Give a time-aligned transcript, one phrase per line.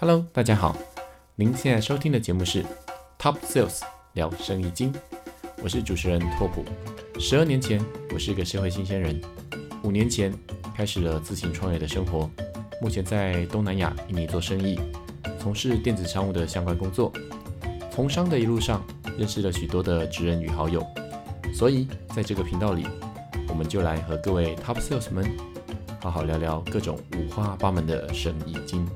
[0.00, 0.76] Hello，大家好，
[1.36, 2.64] 您现在收听的节目是
[3.16, 3.80] Top Sales
[4.14, 4.92] 聊生意经，
[5.62, 6.64] 我是主持人拓普。
[7.20, 7.80] 十二年前，
[8.12, 9.18] 我是一个社会新鲜人，
[9.84, 10.34] 五年前
[10.76, 12.28] 开始了自行创业的生活，
[12.82, 14.78] 目前在东南亚印尼做生意，
[15.38, 17.12] 从事电子商务的相关工作。
[17.90, 18.84] 从商的一路上，
[19.16, 20.84] 认识了许多的职人与好友，
[21.54, 22.84] 所以在这个频道里，
[23.48, 25.24] 我们就来和各位 Top Sales 们
[26.00, 28.86] 好好聊聊各种五花八门的生意经。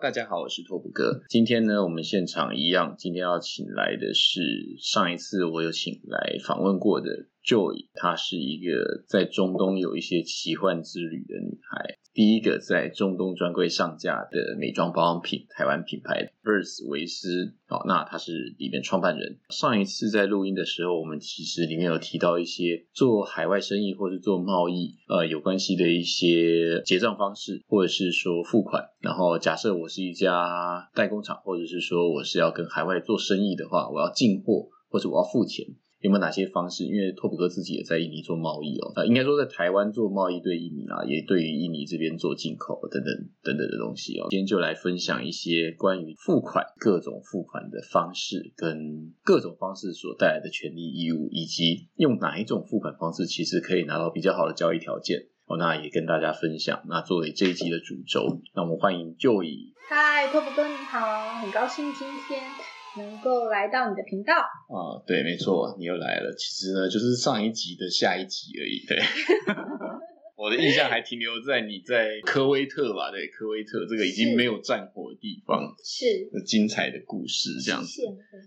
[0.00, 1.20] 大家好，我是拓普哥。
[1.28, 4.40] 今天呢，我们现场一样，今天要请来的是
[4.78, 11.96] 上一次我有请来访问过的 Joy，她是一个在中东有一些奇幻之旅的女孩。
[12.12, 19.38] 第一个在中东专柜上架的美妆保养品，台湾品牌 Vers 维斯，好，那他是里面创办人。
[19.48, 28.88] 上一次在录音的时候，我们其实里面有提到一些做海外生意或是做贸易，呃，有关系的一些结账方式，或者是说付款。
[28.98, 35.64] 然后假设我是一家代工厂，或者是说我是要跟海外做生意的话，我要进货或者我要付钱。
[36.00, 36.84] 有没有哪些方式？
[36.84, 43.12] 因为拓普哥自己也在印尼做贸易哦，呃，应该说在台湾做贸易对印尼啊，也对于印尼这边做进口等等
[43.42, 44.26] 等等的东西哦。
[44.30, 55.58] 今天就来分享一些关于付款各种付款的方式，跟各种方式所带来的权利义务，以及用哪一种付款方式其实可以拿到比较好的交易条件哦。
[55.58, 56.82] 那也跟大家分享。
[56.88, 59.74] 那作为这一集的主轴，那我们欢迎就以。
[59.86, 62.69] 嗨，拓普哥你好，很高兴今天。
[62.96, 66.34] 能够来到你的频道啊，对，没错，你又来了。
[66.36, 68.84] 其实呢，就是上一集的下一集而已。
[68.86, 68.98] 对，
[70.36, 73.10] 我的印象还停留在你在科威特吧？
[73.12, 78.02] 对，科威特这个已经没有战火的地方，是精彩的故事这样子。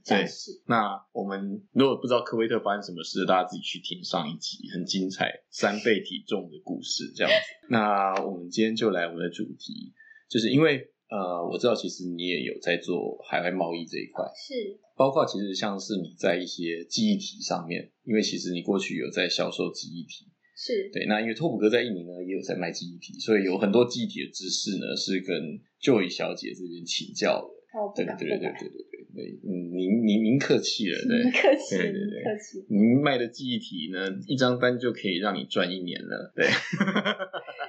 [0.05, 0.25] 对，
[0.67, 7.37] 那我们如果不知道科威特发生什么事，大家自己去听上一集，很精彩，三倍体重的故事这样子。
[7.71, 9.93] 那我们今天就来我们的主题，
[10.29, 10.89] 就是因为。
[11.13, 20.25] 呃，我知道其实你也有在做海外贸易这一块，是包括其实像是你在一些记忆体上面，因为其实你过去有在销售记忆体，
[20.57, 21.05] 是对。
[21.05, 25.37] 那因为拓普哥在印尼呢也有在卖记忆体，所以有很多记忆体的知识呢是跟
[25.79, 27.47] Joy 小姐这边请教的。
[27.77, 28.79] 哦，对对对对对对
[29.13, 32.65] 对，嗯，您您您客气了，对，客气，对对对，客气。
[32.69, 36.45] 您卖的记忆体呢，一张单就可以让你赚一年了，对。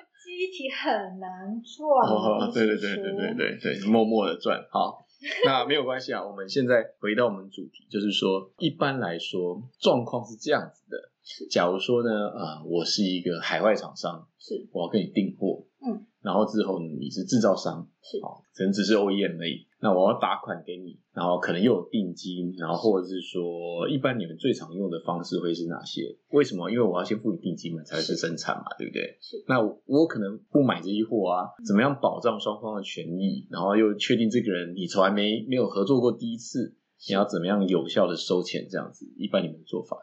[0.71, 4.65] 很难赚，对对对对对对对，默默的赚。
[4.71, 5.07] 好，
[5.45, 6.25] 那没有关系啊。
[6.25, 11.11] 我们现在回到我们主题，就是说，一般来说状况是这样子的。
[11.51, 16.07] 假如说呢，啊，我是一个海外厂商，是，我要跟你订货，嗯。
[16.25, 19.67] 然后之后你是制造商，是哦，可能只是 OEM 而已。
[19.81, 26.17] 那我要打款给你，然后可能又有定金，然后或者是说，一般你们最常用的方式会是哪些？
[26.31, 26.71] 为什么？
[26.71, 29.19] 因为我要先付你定金嘛，才是生产嘛，对不对？
[29.21, 29.45] 是。
[29.47, 33.47] 那我可能不买这些货啊，怎么样保障双方的权益？
[33.51, 36.75] 然后又确定这个人你从来没没有合作过第一次，
[37.07, 38.67] 你要怎么样有效的收钱？
[38.71, 39.99] 这样子，一般你们的做法？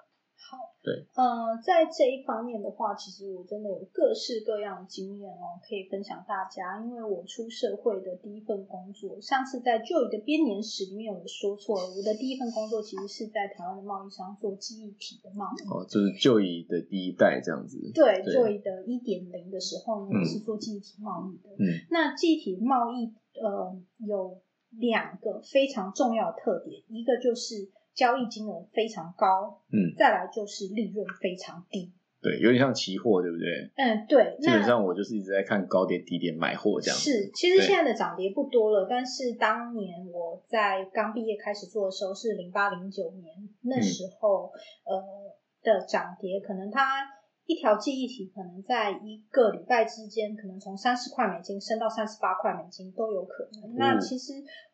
[0.84, 6.84] 对，呃，在这一方面的话，其实我真的有各式各样的经验哦，可以分享大家。
[6.84, 15.70] 因为我出社会的第一份工作，上次在旧的编年史里面我说错了，我的第一份工作其实是在台湾的贸易商做记忆体的贸易。
[15.70, 17.78] 哦，就是旧仪的第一代这样子。
[17.94, 21.54] 对，旧仪的一点零的时候呢，是做记忆体贸易的。
[21.60, 24.42] 嗯，那记忆体贸易呃有
[24.72, 27.70] 两个非常重要的特点，一个就是。
[27.94, 31.92] 交易金额非常高，嗯，再来就是利润非常低，
[32.22, 33.72] 对，有点像期货，对不对？
[33.76, 34.38] 嗯，对。
[34.40, 36.98] 基本上我就是一直在看高点低点买货这样。
[36.98, 44.52] 是，其实现在的涨跌不多了，但是当年我在刚毕业开始做的时候是零八零九年，那时候
[44.86, 45.04] 呃
[45.62, 47.06] 的涨跌可能它。
[47.48, 53.76] 一条记忆体可能在一个礼拜之间，可能从三十块美金升到三十八块美金都有可能。
[53.76, 54.32] 那其实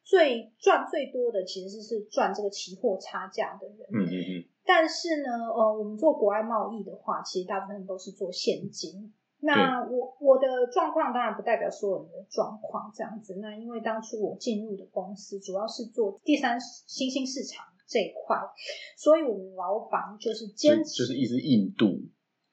[0.08, 3.78] 最赚最多的其实是赚这个期货差价的人。
[3.92, 4.46] 嗯嗯嗯。
[4.64, 9.14] 但是呢，呃，我们做国外贸易的话，其实大部分都是做现金。
[9.40, 13.36] 那我我的状况当然不代表所有人的状况这样子。
[13.42, 18.38] 那因为当初我进入的公司主要是做第三新兴市场这一块，
[18.96, 21.86] 所以我们老板就是坚持，就是一直印度。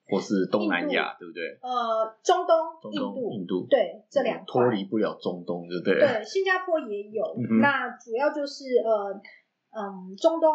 [0.06, 1.43] 或是东南亚，对不对？
[1.62, 5.99] 呃，中东、印度、印度，对，这两脱离不了中东，对不对？
[5.99, 7.25] 对，新加坡也有。
[7.61, 9.12] 那主要就是呃，
[9.73, 10.51] 嗯，中东、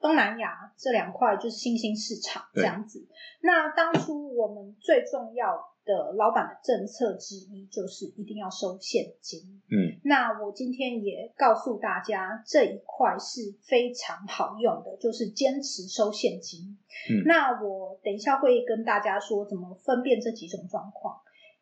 [0.00, 3.06] 东南亚这两块就是新兴市场这样子。
[3.40, 9.62] 那当初我们最重要的老板的政策之一就是一定要收现金。
[9.70, 16.78] 嗯，那我今天也告诉大家这一块是非常好用的，就是坚持收现金。
[17.10, 21.20] 嗯那我等一下会跟大家说怎么分辨这几种状况。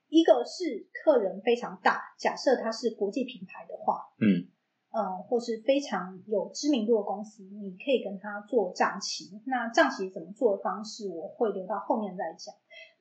[0.08, 4.50] 一个是客人非常大，假设他是国际品牌的话，嗯
[4.90, 9.40] 呃，或是非常有知名度的公司，你可以跟他做账期。
[9.46, 12.52] 那账期怎么做的方式，我会留到后面再讲。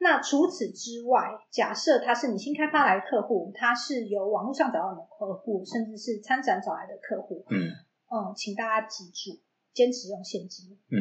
[0.01, 7.67] 那除此之外，假设他是你新开发来的客户，他是由网络上找到你的客户，甚至是参展找来的客户，嗯
[8.09, 9.39] 嗯，请大家记住，
[9.73, 10.79] 坚持用现金。
[10.89, 10.97] 嗯，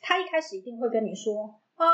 [0.00, 1.86] 他一开始一定会跟你说啊，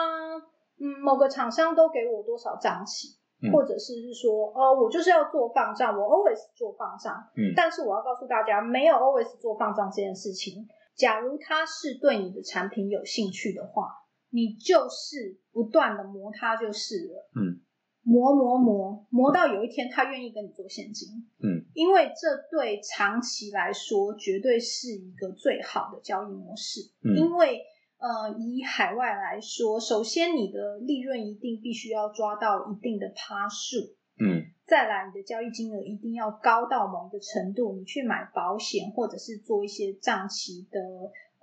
[0.78, 7.12] 嗯，某个厂商都给我多少账期，嗯或者是是说，哦，我就是要做放账，我 always 做放账。
[7.36, 10.68] 嗯但是我要告诉大家，没有 always 做放账这件事情。
[10.94, 14.03] 假如他是对你的产品有兴趣的话，
[14.34, 17.30] 你就是不断的磨它就是了。
[17.36, 17.62] 嗯，
[18.02, 21.08] 磨磨磨磨到有一天他愿意跟你做现金。
[21.38, 26.80] 嗯，因为这对长期来说绝对是一个最好的交易模式。
[27.04, 27.60] 嗯因为
[27.98, 40.80] 呃，以海外来说，首先你的利润一定必须要抓到一定的趴数，嗯再来你的交易金额一定要高到某一个程度，你去买保险或者是做一些账期的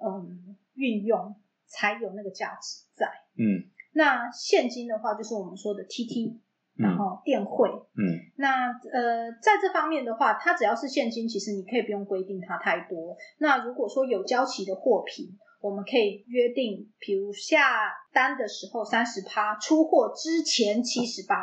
[0.06, 1.36] 嗯运用，
[1.72, 3.08] 才有那个价值在。
[3.38, 6.40] 嗯那现金的话，就是我们说的 TT，
[6.76, 7.70] 然嗯后电汇。
[7.70, 8.02] 嗯
[8.38, 13.18] 那呃，在这方面的话，它只要是现金，其实你可以不用规定它太多。
[13.40, 21.36] 那如果说有交期的货品，我们可以约定，比如下单的时候三十趴，出货之前七十八，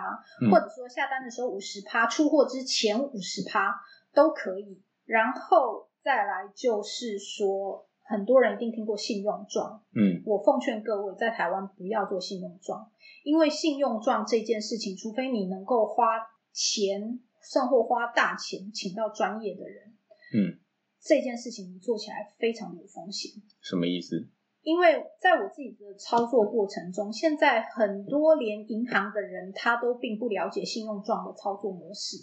[0.42, 3.75] 嗯或者说下单的时候五十趴，出货之前五十趴
[4.14, 4.82] 都可以。
[5.04, 12.90] 然后再来就是说，很多人一定听过信用状，嗯我奉劝各位在台湾不要做信用状，
[13.22, 16.19] 因为信用状这件事情，除非你能够花
[16.52, 19.93] 钱，甚或花大钱请到专业的人，
[20.34, 20.58] 嗯，
[21.00, 23.31] 这件事情你做起来非常的有风险。
[23.60, 24.26] 什么意思？
[24.62, 32.16] 因为在我自己的操作过程中，现在很多连银行的人他都并不了解信用状的操作模式。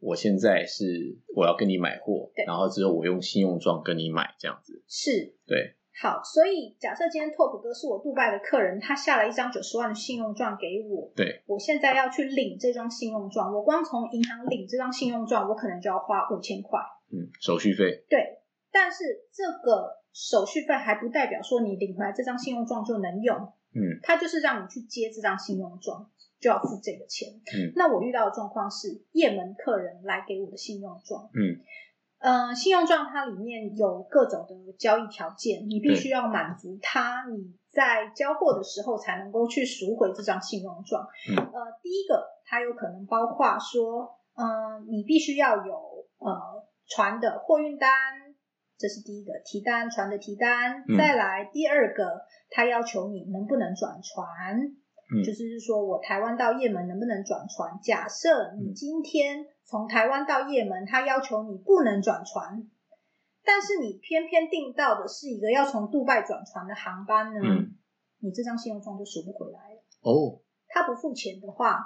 [0.00, 0.84] 我现在是
[1.36, 4.82] 我要跟你买货，然后之后我用信用状跟你买这样子。
[4.88, 5.36] 是。
[5.46, 16.80] 对，好，所以假设今天拓普哥是我杜拜的客人，他下了一张九十万的信用状给我，对，我现在要去领这张信用状，我光从银行领这张信用状，我可能就要花五千块。
[17.12, 18.38] 嗯，手续费，对，
[18.72, 23.36] 但是这个手续费还不代表说你领回来这张信用状就能用，
[23.74, 23.98] 嗯。
[24.02, 27.28] 它就是让你去接这张信用状就要付这个钱。
[27.54, 31.60] 嗯那我遇到的状况是，也门客人来给我的信用状，嗯
[32.18, 41.06] 呃，信用状它里面有各种的交易条件，你必须要满足它，你在交货的时候才能够去赎回这张信用状。
[41.30, 47.90] 嗯呃，第一个它有可能包括说，嗯、你必须要有呃船的货运单，
[48.76, 50.84] 这是第一个提单，船的提单。
[50.88, 54.76] 嗯再来第二个，它要求你能不能转船。
[55.12, 57.78] 嗯就是说我台湾到也门能不能转船？
[57.82, 62.68] 假设你今天从台湾到也门，他要求你不能转船，
[63.44, 67.76] 但是你偏偏订到的是一个要从杜拜转船的航班呢，嗯
[68.20, 69.82] 你这张信用状就赎不回来了。
[70.02, 71.78] 哦，他不付钱的话，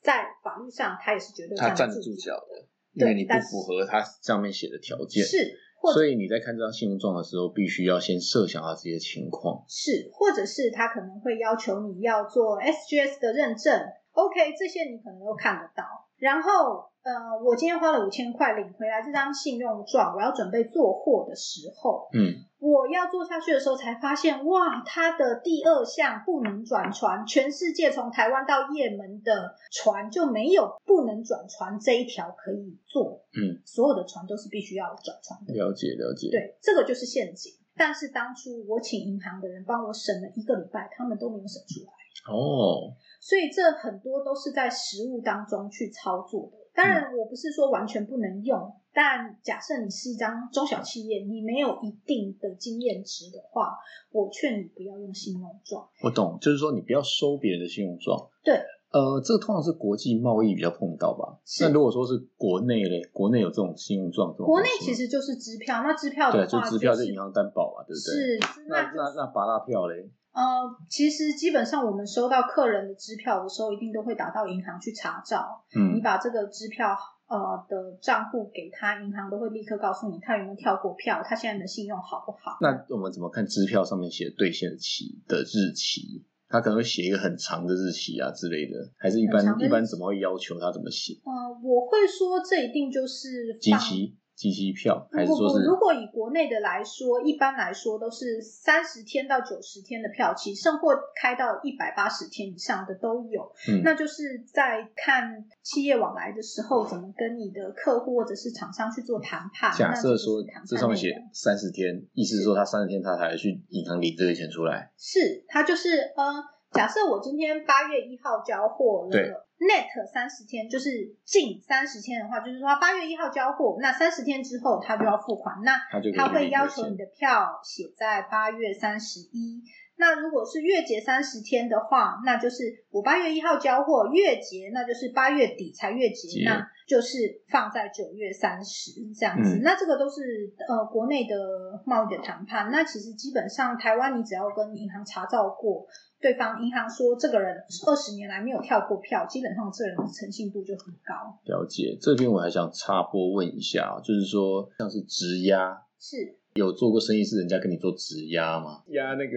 [0.00, 5.36] 在法律上他也是绝对他站得住脚脚的，因为你不符合他上面写的条件，是，
[5.80, 9.64] 或所以你在看这张信用状的时候，必须要先设想到这些情况。
[9.66, 13.80] 是，或者是他可能会要求你要做 SGS 的认证
[14.12, 15.82] ，OK，这些你可能都看得到。
[16.18, 35.54] 然后，呃，我今天花了五千块领回来这张信用状，我要准备做货的时候，嗯我要做下去的时候才发现，哇，它的第二项不能转船，全世界从台湾到也门的船就没有不能转船这一条可以做，嗯，所有的船都是必须要转船的。
[35.54, 37.52] 了解了解。，对，这个就是陷阱。
[37.76, 41.92] 但是当初我请银行的人帮我审了一个礼拜，他们都没有审出来，
[42.30, 46.58] 哦，所以这很多都是在实物当中去操作的。
[46.72, 53.76] 当然，我不是说完全不能用，但假设你是一张中小企业，你没有一定的经验值的话，
[54.10, 55.86] 我劝你不要用信用状。
[56.02, 58.16] 我懂，就是说你不要收别人的信用状。
[58.42, 58.54] 对，
[58.92, 61.38] 呃，这个通常是国际贸易比较碰到吧。
[61.60, 68.38] 那如果说是国内嘞，国内有这种信用状，国内其实就是支票，那支票对，的话就支票就是银行担保嘛，对不对？
[68.38, 70.08] 是那那那八大票嘞？
[70.32, 70.42] 呃，
[70.88, 75.64] 其实基本上我们收到客人的支票的时候，一定都会打到银行去查照。
[75.74, 76.96] 你嗯把这个支票
[77.26, 82.58] 呃的账户给他，银行都会立刻告诉你他有没有跳过票，他现在的信用好不好。
[82.60, 86.24] 那我们怎么看支票上面写的兑现期的日期？
[86.48, 91.14] 他可能会写一个很长的日期啊之类的，还是一般一般怎么会要求他怎么写？
[91.24, 91.32] 呃，
[91.62, 94.16] 我会说这一定就是机期。
[94.40, 95.66] 机器票还是说是？
[95.66, 103.52] 如果以国内的来说，一般来说都是三十天到九十天的票期，甚或开到一百八十天以上的都有。
[103.68, 109.76] 嗯，那就是在看企业往来的时候，怎么跟你的客户或者是厂商去做谈判。
[109.76, 114.90] 假设说这上面写三十天，意思是说他三十天他才去银行领这个钱出来。
[114.96, 116.42] 是，他就是呃，
[116.72, 119.49] 假设我今天八月一号交货了。
[119.60, 125.78] Net 三十天就是近三十天的话，就是说八月一号交货，那三十天之后他就要付款，那
[126.16, 129.62] 他会要求你的票写在八月三十一。
[130.00, 139.60] 那如果是月结三十天的话，那就是我八月一号交货，月结那就是八月底才月结，那就是放在九月三十这样子。
[139.62, 141.36] 那这个都是呃国内的
[141.84, 142.70] 贸易的谈判。
[142.72, 145.86] 那其实基本上台湾你只要跟银行查照过。
[146.22, 151.14] 对方银行说这个人二十年来没有跳过票，基本上这人的诚信度就很高。
[151.44, 158.82] 了解，这边我还想插播问一下，就是说像是质押，是有做过生意是人家跟你做质押吗？
[158.88, 159.34] 押那个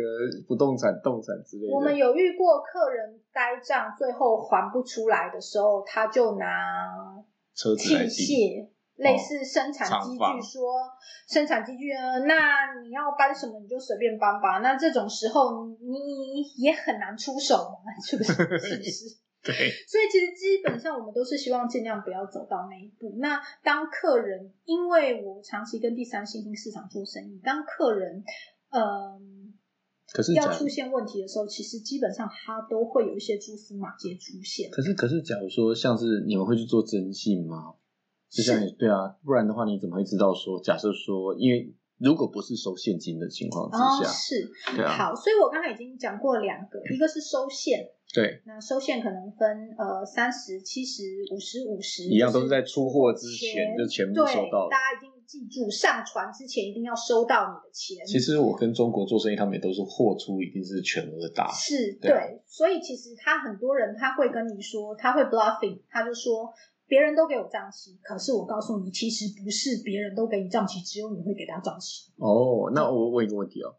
[0.48, 1.74] 不动产、动产之类的。
[1.74, 6.46] 我们有遇过客人呆账，最后还不出来的时候，他就拿
[7.56, 8.68] 车器械。
[8.96, 10.72] 类似生产机具，说
[11.28, 14.60] 生产机具呢，那你要搬什么你就随便搬吧。
[14.60, 18.34] 那这种时候你也很难出手嘛，是不是？
[18.62, 19.18] 是不是？
[19.46, 19.54] 对。
[19.88, 23.16] 所以其实基本上我们都是希望尽量不要走到那一步。
[23.20, 28.24] 那当客人，因为我长期跟第三新兴市场做生意，当客人
[28.72, 29.54] 嗯，
[30.14, 34.72] 可是要出现问题的时候，其实基本上他都会有一些蛛丝马迹出现。
[34.72, 37.76] 可是可是，假如说像是你们会去做征信吗？
[38.30, 40.60] 就像你对啊，不然的话你怎么会知道说？
[40.60, 44.90] 假设说，因为如果不是收现金的情况之下，是，对啊。
[44.98, 51.02] 好，所以我刚才已经讲过两个，一个是收现，对，那收现可能分呃三十七十
[51.34, 54.70] 五十五十，一样都是在出货之前就全部收到。
[54.70, 58.06] 大家一定记住，上传之前一定要收到你的钱。
[58.06, 66.54] 其实我跟中国做生意，他们也都是货出一定是全额打，是对，所以其实他很多人他会跟你说，他会 bluffing，他就说。
[66.86, 72.12] 别人都给我账期，可是我告诉你，其实不是别人都给你账期，只有你会给他账期。
[72.18, 73.74] 哦，那我问一个问题哦，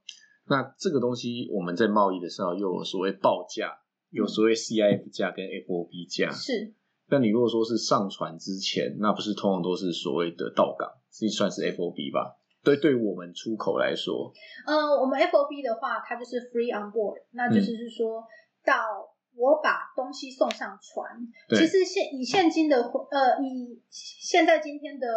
[0.48, 3.70] 那这个东西我们在贸易的时候又有所谓报价，
[4.14, 6.30] 有所谓 CIF 价跟 FOB 价。
[6.32, 6.72] 是。
[7.08, 12.38] 那你如果说是上船之前，那不是通常都是所谓的到港，这算是 FOB 吧？
[12.62, 14.32] 对，对我们出口来说，
[14.66, 18.24] 呃，我们 FOB 的话，它就是 free on board，那就是是说
[18.64, 19.10] 到。
[19.36, 21.10] 我把东西送上船，
[21.58, 25.08] 其实现以现今的呃以现在今天的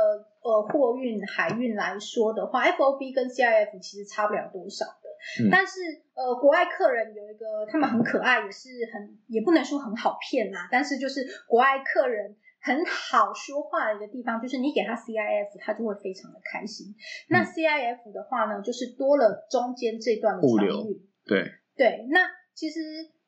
[0.42, 5.07] 呃货运海运来说的话，FOB 跟 CIF 其实差不了多少的。
[5.52, 5.80] 但是
[6.14, 16.96] 呃国外客人有一个他们很可爱，也是很也不能说很好骗啦，但是就是国外客人很好说话的一个地方，就是你给他 CIF，他就会非常的开心。
[17.30, 20.84] 那 CIF 的话呢，就是多了中间这段的物流，
[21.26, 22.80] 对对，那其实。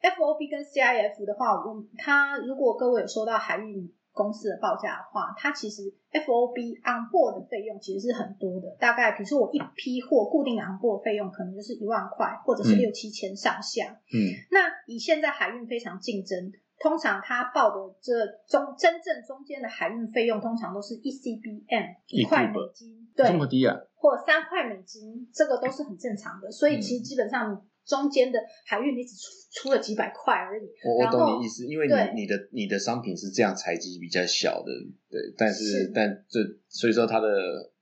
[0.02, 13.98] FOB 跟 CIF 的话，我它如果各位有收到海运公司的报价的话，它其实 FOB on board 的费用其实是很多的，大概比如说我一批货固定的 on board 费用可能就是一万块，或者是六七千上下。
[14.12, 14.20] 嗯，
[14.52, 26.52] 那以现在海运非常竞争，通常它报的这中真正中间的海运费用，通常都是一 CBM 一块美金，对，这么低啊，或三块美金，这个都是很正常的。
[26.52, 27.66] 所以其实基本上。
[27.90, 30.70] 中间的海运你只出出了几百块而已。
[30.86, 34.70] 我我懂你意思，因为你你的你的商品是这样采集比较小的，
[35.10, 37.28] 对，但是但这所以说它的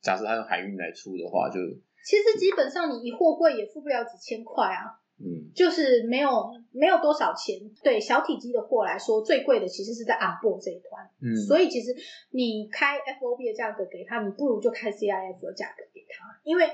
[0.01, 1.59] 假设它用海运来出的话，就
[2.05, 6.29] 其实基本上你一货柜也付不了几千块啊，嗯，就是没有
[6.71, 7.59] 没有多少钱。
[7.83, 11.93] 对小体积的货来说，最贵的其实是在 on board 这一端，嗯，所以其实
[12.31, 16.65] 你开 FOB 的价格给他，你不如就开 CIF 的价格给他，因为。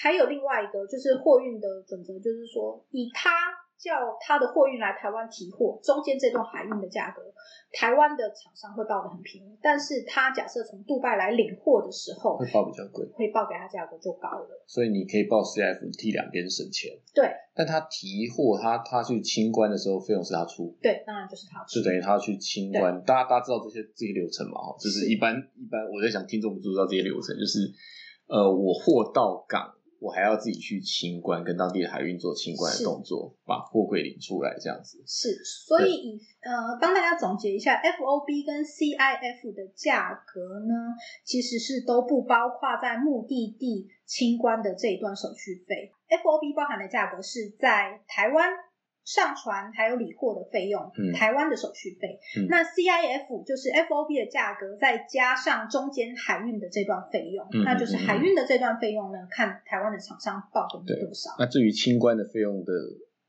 [0.00, 3.30] 还有另外一个就是货运的准则，就是说以他
[3.78, 7.20] 叫他的货运来台湾提货，中间这段海运的价格，
[7.72, 14.62] 台湾的厂商会报的很便宜，但是他假设从杜拜来领货的时候，会报比较贵，会报给他价格就高了。
[14.68, 16.92] 所以你可以报 CF 替两边省钱。
[17.12, 20.72] 对，但他提货，他他去清关的时候，费用是他出。
[20.80, 23.02] 对，当然就是他出，就等于他去清关。
[23.02, 24.62] 大家大家知道这些这些流程嘛？
[24.62, 27.66] 哈，就是一般一般我在想听众不知道这些流程，就是
[28.28, 29.74] 呃，我货到港。
[30.02, 35.00] 我还要自己去清关，跟当地的海运做清关的动作，把货柜领出来，这样子。
[35.06, 40.74] 是，所以以呃，帮大家总结一下，FOB 跟 CIF 的价格呢，
[41.24, 45.92] 其实是都不包括在目的地清关的这一段手续费。
[46.08, 48.50] FOB 包含的价格是在台湾。
[49.04, 52.20] 上传还有理货的费用，台湾的手续费。
[52.48, 61.30] 那 CIF 就是 FOB 的价格，再加上中间海运的这段费用，那就是海运的这段费用呢，看台湾的厂商报给你多少。
[61.38, 62.72] 那至于清关的费用的，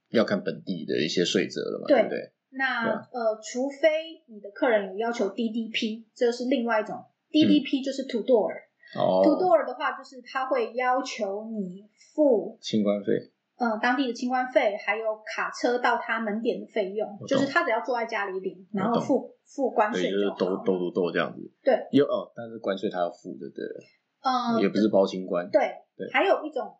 [0.10, 2.32] 要看本地的一些税则了嘛，对不对？
[2.56, 3.89] 那呃，除非
[4.27, 8.53] 你的客人有要求 DDP，这是另外一种 DDP，就是 To Door。
[8.96, 9.24] 哦。
[9.24, 13.32] To Door 的话，就是他会要求你付清关费。
[13.57, 21.39] 呃，当地的清关费，还有卡车到他门点的费用，就是他只要坐在家里领，然后付付关税就是都都都都这样子。
[21.63, 23.63] 对，有哦，但是关税他要付的，对。
[24.25, 25.50] 嗯，也不是包清关。
[25.51, 25.62] 对
[25.98, 26.74] 对，还有一种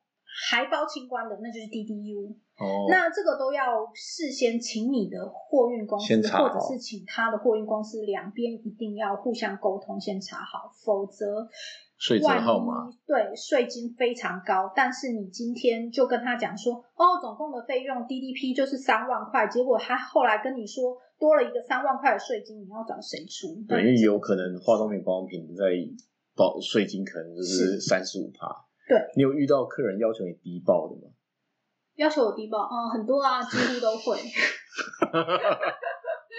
[0.48, 2.32] 还包清关的，那就是 DDU。
[2.58, 2.88] 哦。
[2.90, 11.48] 那这个都要事先请你的货运公司，或者是请他的货运公司，两边一定要互相沟通，先查好，否则。
[12.04, 23.56] 税金号码对税金非常高，但是你今天就跟他讲说，哦，总共的费用 DDP 就是三万块，结果他后来跟你说多了一个三万块的税金，你要找谁出？
[23.70, 25.64] 对，因为有可能化妆品、保养品在
[26.36, 28.52] 报税金可能就是三十五趴。
[28.86, 31.14] 对，你有遇到客人要求你低报的吗？
[31.96, 34.20] 要求我低报，嗯，很多啊，几乎都会。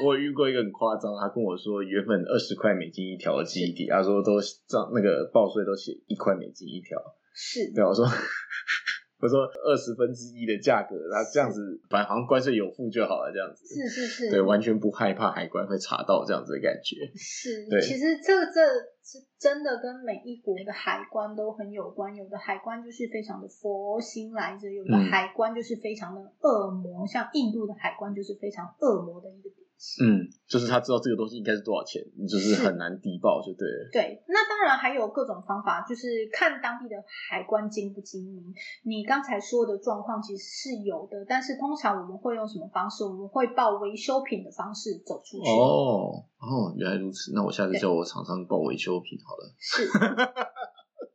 [0.02, 6.98] 我遇过一个很夸张，他跟我说原本二十块美金一条的记忆体，他说都账那个报税都写一块美金一条，
[7.32, 8.04] 是对我说
[9.22, 18.60] 我说二十分之一的价格，他这样子反正好像关税有付就好了，这样子是是是，对，完全不害怕海关会查到这样子的感觉，是，对，其实这这
[19.00, 29.50] 是真的跟每一国的海关都很有关，有的海关就是非常的佛心来着，有的海关就是非常的恶魔，像印度的海关就是非常恶魔的一个。
[30.00, 33.68] 嗯，就是他知道这个东西应该是多少钱，你就是很难低报，就对。
[33.92, 36.96] 对，那当然还有各种方法，就是看当地的
[37.28, 38.54] 海关精不精明。
[38.84, 43.04] 你刚才说的状况其实是有的，但是通常我们会用什么方式？
[43.04, 45.50] 我们会报维修品的方式走出去。
[45.50, 47.32] 哦哦，原来如此。
[47.34, 49.54] 那我下次叫我厂商报维修品好了。
[49.58, 49.84] 是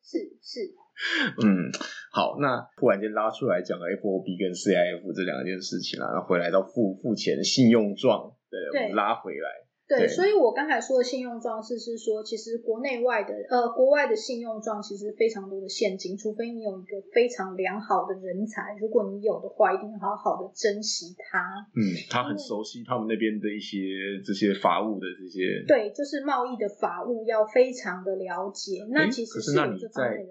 [0.03, 0.75] 是 是。
[1.41, 1.71] 嗯，
[2.11, 8.35] 好，那突然间拉出来讲 F O B 跟 C I F 这两件事情了，然后回来到付付钱信用状。
[8.49, 9.67] 对，拉回来。
[9.89, 21.41] 对，所以我刚才说的信用状是是说，其实国内外的呃，国外的信用状其实非常多的陷阱，除非你有一个非常良好的人才，如果你有的话，一定好好的珍惜他。
[21.73, 25.65] 嗯，他很熟悉他们那边的一些这些法务的这些。
[25.65, 28.85] 对，就是贸易的法务要非常的了解。
[28.91, 30.21] 那其实是那你在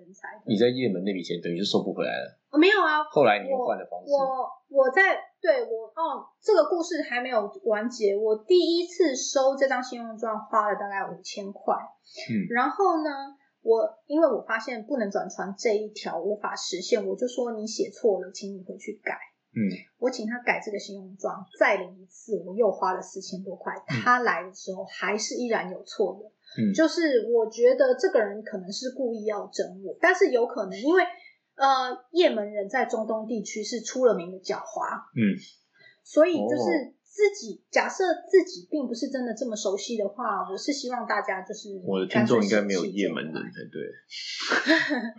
[0.46, 2.38] 你在也门那笔钱等于是收不回来了。
[2.57, 4.12] 没有啊，后来你又换了方式。
[4.12, 5.18] 我我在。
[5.40, 8.16] 对我哦，这个故事还没有完结。
[8.16, 13.11] 我第一次收这张信用状花了大概五千块，嗯，然后呢，
[13.62, 19.14] 我因为我发现不能转传这一条无法实现，我就说你写错了，请你回去改。
[19.55, 19.62] 嗯，
[19.98, 23.72] 我请他改这个信用状，再领一次，我又花了四千多块。
[23.87, 26.27] 他来的时候还是依然有错的，
[26.61, 31.03] 嗯，就是我觉得这个人可能是故意要整我，但是有可能因为。
[31.58, 35.34] 呃，也门人在中东地区是出了名的狡猾，嗯，
[36.04, 43.82] 所以就是自己假设自己并不是真的这么熟悉的话，我是希望大家就是我的听众应该没有也门人才对，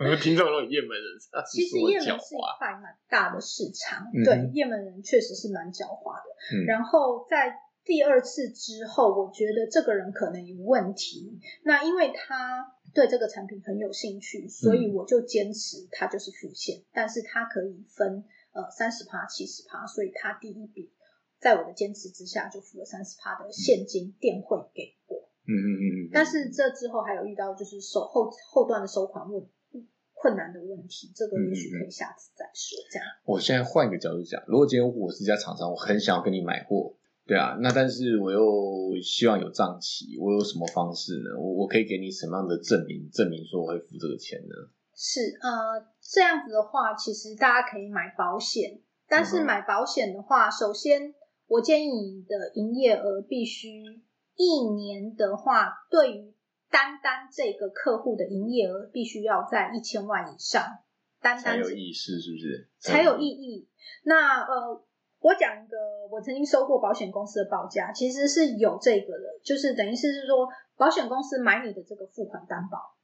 [0.00, 1.06] 我的听众都有也门人，
[1.52, 7.54] 其实也门是一块蛮大的市场，对，也门人确实是蛮狡猾的，然后在。
[7.82, 11.40] 第二次之后，我觉得这个人可能有问题。
[11.64, 20.92] 那因为他对这个产品很有兴趣，所以我就坚持它就是付现，但是它可以分呃三十趴、七十趴，所以他第一笔
[21.38, 25.28] 在我的坚持之下就付了三十趴的现金电汇给我。
[25.46, 26.10] 嗯嗯嗯嗯。
[26.12, 29.48] 但是这之后还有遇到就是收后后段的收款问
[30.12, 32.76] 困难的问题，这个也许可以下次再说。
[32.90, 33.06] 这样。
[33.24, 36.94] 我现在换一个角度讲，如果今天我是一家厂商，我很想要跟你买货。
[37.30, 41.30] 对啊，那但是我又希望有账期，我有什么方式呢？
[41.38, 44.54] 我我可以给你什么样的证明，证明说我会付这个钱呢？
[44.96, 51.14] 是呃，这样子的话，其实大家可以买保险，但是买保险的话，首先
[51.46, 54.02] 我建议你的营业额必须
[54.34, 56.34] 一年的话，对于
[56.68, 60.64] 单单这个客户的营业额必须要在一千万以上，
[61.20, 62.68] 单单才有意思，是不是？
[62.80, 63.68] 才有意义。
[64.02, 64.84] 那呃。
[65.20, 65.76] 我讲一个，
[66.10, 72.96] 我曾经收过保险公司的报价，其实是有这个的，就是等于是是说，保险公司买你的这个付款担保，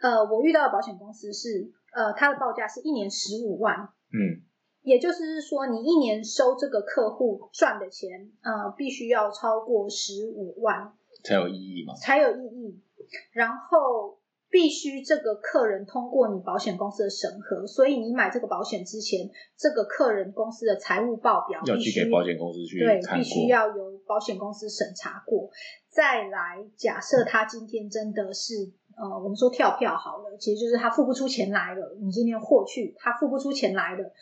[0.00, 3.76] 呃，我遇到的保险公司是，呃，它的报价是一年十五万，
[4.12, 4.42] 嗯，
[4.80, 11.94] 也就是说，你一年收这个客户赚的钱，呃，必须要超过十五万才有意义嘛。
[11.94, 12.82] 才有意义。
[13.32, 14.17] 然后
[14.50, 23.46] 必须这个客人通过你保险公司的审核，所以你买这个保险之前，这个客人公司的财务报表要必须去给保险公司去对，必须。
[23.48, 25.50] 要由保险公司审查过。
[25.90, 31.96] 再来，假设他今天真的是呃，我们说跳票好了，其实就是他付不出钱来了。
[32.00, 34.12] 你今天货去，他付不出钱来了，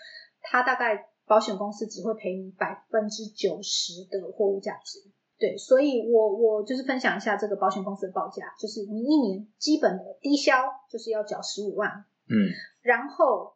[0.41, 5.01] 他大概保险公司只会赔你百分之九十的货物价值。
[5.39, 10.53] 对，所以我我就是分享一下这个保险公司的报价，就是你一年基本的低消
[10.91, 11.91] 就是要缴十五万，
[12.29, 12.49] 嗯，
[12.83, 13.55] 然后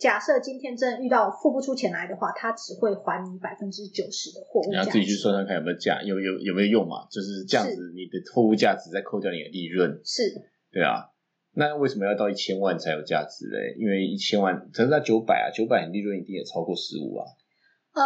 [0.00, 4.70] 假设今天真的遇到付不出钱来的话，他只会还你百分之九十的货物价值。
[4.70, 7.06] 你要自己去算算看有没有价，有有有没有用嘛？
[7.08, 10.22] 就是这样子，你的货物价值再扣掉你的利润，是
[10.72, 11.08] 对啊。
[11.54, 13.76] 那为什么要到一千万才有价值嘞？
[13.78, 17.26] 因为一千万，可是那九百啊，九百利润一定也超过十五啊。
[17.92, 18.02] 呃，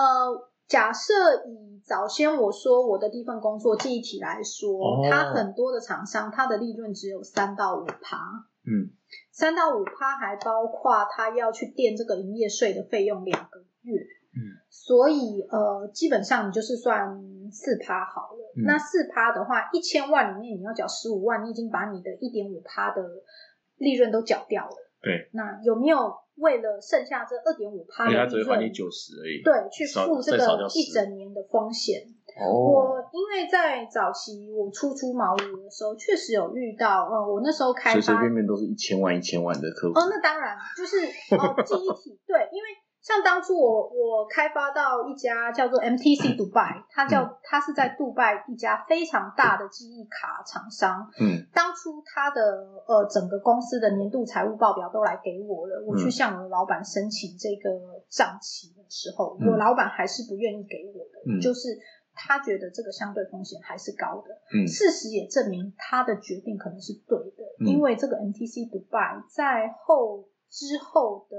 [0.69, 1.13] 假设
[1.47, 8.17] 以早先我说我的第一份工作记忆体来说，哦它很多的厂商它的利润只有三到五趴，
[8.67, 8.91] 嗯，
[9.31, 13.95] 三到五趴还包括他要去垫这个营业税的费用两个月，
[14.35, 17.17] 嗯，所以呃，基本上你就是算
[17.53, 18.53] 四趴好了。
[18.57, 23.03] 嗯那四趴的话，一千万里面你要缴十五万，你已经把你的一点五趴的
[23.77, 24.77] 利润都缴掉了。
[25.01, 29.43] 对，那有没有为了剩下这二点五趴的利润只会还你，九十而已。
[29.43, 32.03] 对，去付这再少掉10个一整年的风险？
[32.37, 39.99] 哦，我因为在早期我初出茅庐的时候，确实有遇到，呃，我那时候开发随随便便都是一千万、一千万的客户。
[39.99, 40.97] 哦，那当然就是
[41.35, 42.69] 哦，记忆体对，因为
[43.07, 47.37] 像当初我我开发到一家叫做 MTC Dubai，它叫、嗯。
[47.45, 51.09] 它是在杜拜一家非常大的记忆卡厂商。
[51.21, 51.47] 嗯。
[51.55, 52.43] 当初它的
[52.89, 57.71] 呃整个公司的年度财务报表都来给我了，我去嗯向我的老板申请这个
[58.11, 59.53] 账期的时候，嗯。
[59.53, 61.41] 我老板还是不愿意给我的，嗯。
[61.41, 61.79] 就是
[62.13, 64.35] 他觉得这个相对风险还是高的。
[64.53, 64.67] 嗯。
[64.67, 67.71] 事实也证明他的决定可能是对的，嗯。
[67.71, 71.37] 因为这个 MTC Dubai 在后之后的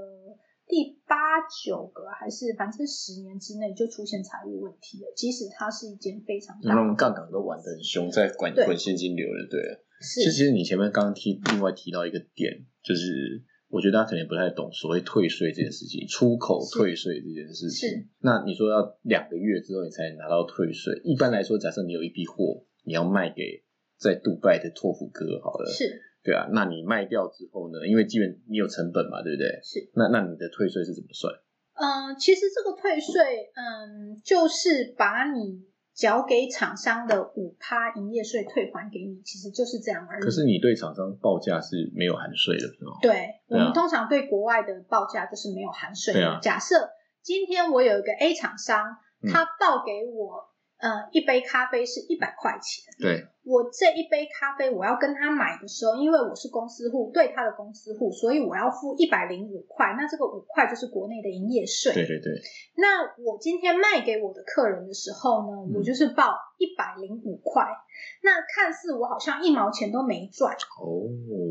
[0.67, 1.15] 第八
[1.63, 8.65] 九个还是反正十年之内就出现财务问题了，即使它是一间非常大那他们杠杆都玩的很凶，在管对。
[8.65, 9.61] 管现金流了，对。
[9.61, 9.83] 了。
[10.01, 10.21] 是。
[10.21, 12.51] 其实你前面刚刚提另外提到一个点，
[12.83, 17.89] 就是我觉得大家可能不太懂所谓退税这件事情，出口退税这件事情。
[17.89, 18.07] 是。
[18.19, 23.63] 那你说要两个月之后你才能拿到退税，一般来说，假设你有一批货，你要卖给
[23.97, 27.87] 在杜拜的托福哥好了，是对啊，那你卖掉之后呢？
[27.87, 29.47] 因为基本你有成本嘛，对不对？
[29.63, 31.31] 是，那那你的退税是怎么算？
[31.79, 35.63] 嗯，其实这个退税，嗯，就是把你
[35.95, 40.21] 缴给厂商的五趴营业税退还给你，其实就是这样而已。
[40.21, 42.91] 可是你对厂商报价是没有含税的，是吗？
[43.01, 43.11] 对，
[43.47, 46.19] 对啊我们通常对国外的报价就是没有含税的。
[46.19, 46.89] 对啊假设
[47.21, 48.83] 今天我有一个 A 厂商，
[49.23, 50.43] 嗯他报给我，
[50.77, 52.85] 呃，一杯咖啡是一百块钱。
[52.99, 59.95] 对，我这一杯咖啡我要跟他买的时候，因为我是公司户，对他的公司户，所以我要付一百零五块。
[59.97, 61.93] 那这个五块就是国内的营业税。
[61.93, 62.31] 对对对，
[62.75, 67.65] 那我今天卖给我的客人的时候呢，嗯我就是报一百零五块。
[68.21, 71.09] 那看似我好像一毛钱都没赚，哦，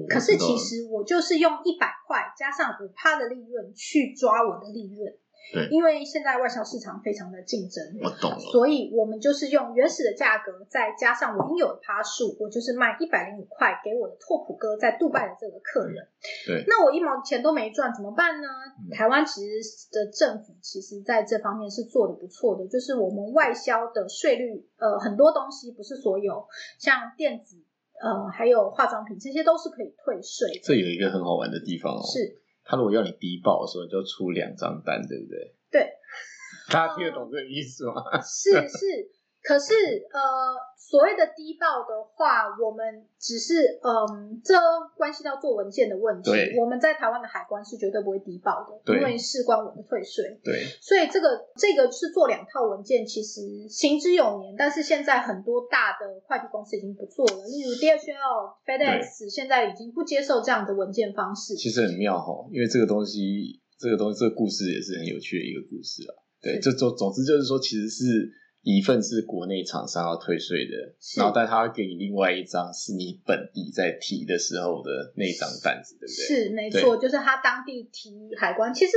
[0.08, 5.12] 可是其实我就是用一百块加上五趴的利润去抓我的利润，
[5.52, 16.06] 对因为现在外销市场非常的竞争，我懂了，所以我们就是用原始的价格，再加上我应有的趴数，我就是卖一百零五块给我的拓普哥在杜拜的这个客人。
[16.46, 18.48] 对，那我一毛钱都没赚，怎么办呢？
[18.48, 26.46] 嗯台湾其实的政府其实在这方面是做的不错的，就是我们外销的税率，呃，很多东西不是所有，
[26.78, 27.62] 像电子。
[27.98, 30.60] 呃，还有化妆品，这些都是可以退税的。
[30.62, 35.54] 这有一个很好玩的地方哦，是，他如果要你低报的时候，你就出两张单，对不对？
[35.70, 35.88] 对，
[36.70, 37.94] 大家听得懂这个意思吗？
[38.20, 38.86] 是是，
[39.46, 39.72] 可是
[40.10, 40.18] 呃，
[40.74, 44.58] 所谓的低报的话，我们只是嗯，这
[44.96, 46.58] 关系到做文件的问题对。
[46.58, 50.40] 我们在台湾的海关是绝对不会低报的，因为事关我的退税。
[50.42, 61.54] 对，所以这个这个是做两套文件，其实行之有年，但是现在很多大的快递公司已经不做了，例如 DHL、FedEx 现在已经不接受这样的文件方式。
[61.54, 66.18] 其实很妙哈，因为这个东西，这个东西，这个故事也是很有趣的一个故事啊。
[66.42, 68.28] 对，是这总总之就是说，其实是
[68.66, 76.26] 一份是国内厂商要退税的，是然后但他会给你另外一张是你本地在提的时候的那张单子，对不对？
[76.26, 78.74] 是没错，就是他当地提海关。
[78.74, 78.96] 其实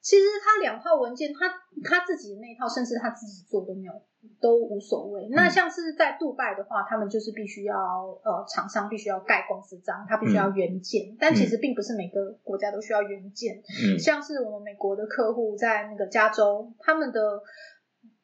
[0.00, 1.46] 其实他两套文件，他
[1.84, 3.92] 他自己的那一套，甚至他自己做都没有，
[4.40, 5.28] 都无所谓。
[5.30, 7.76] 那像是在杜拜的话，他们就是必须要
[8.24, 11.14] 呃，厂商必须要盖公司章，他必须要原件。
[11.20, 13.62] 但其实并不是每个国家都需要原件。
[13.84, 17.20] 嗯像是我们美国的客户在那个加州，他们的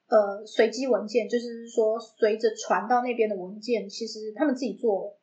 [0.08, 5.18] 呃随机文件，就是说随着传到那边的文件，其实他们自己做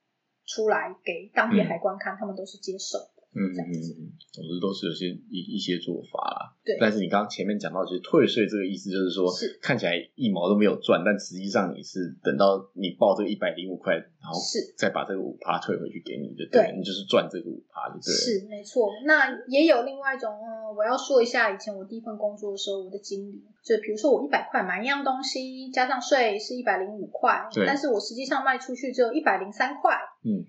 [0.45, 3.14] 出来给当地海关看，他们都是接受的。
[3.35, 6.55] 嗯嗯总之都是有些一一些做法啦。
[6.63, 6.77] 对。
[6.79, 9.59] 但是你刚刚前面讲到，其实退税这个意思，就是说是。
[9.61, 14.73] 看起来一毛都没有赚，但实际上你是等到你报这个一百零五块，然后是。
[14.77, 16.63] 再把这个五趴退回去给你，就对。
[16.63, 18.17] 了你就是赚这个五趴，就对了。
[18.17, 27.65] 是没错，那也有另外一种，嗯，我要说一下以前我第一份工作的时候，我的经理，就比如说我一百块买一样东西，加上税是一百零五块，对。
[27.65, 30.45] 但是我实际上卖出去只有一百零三块，嗯，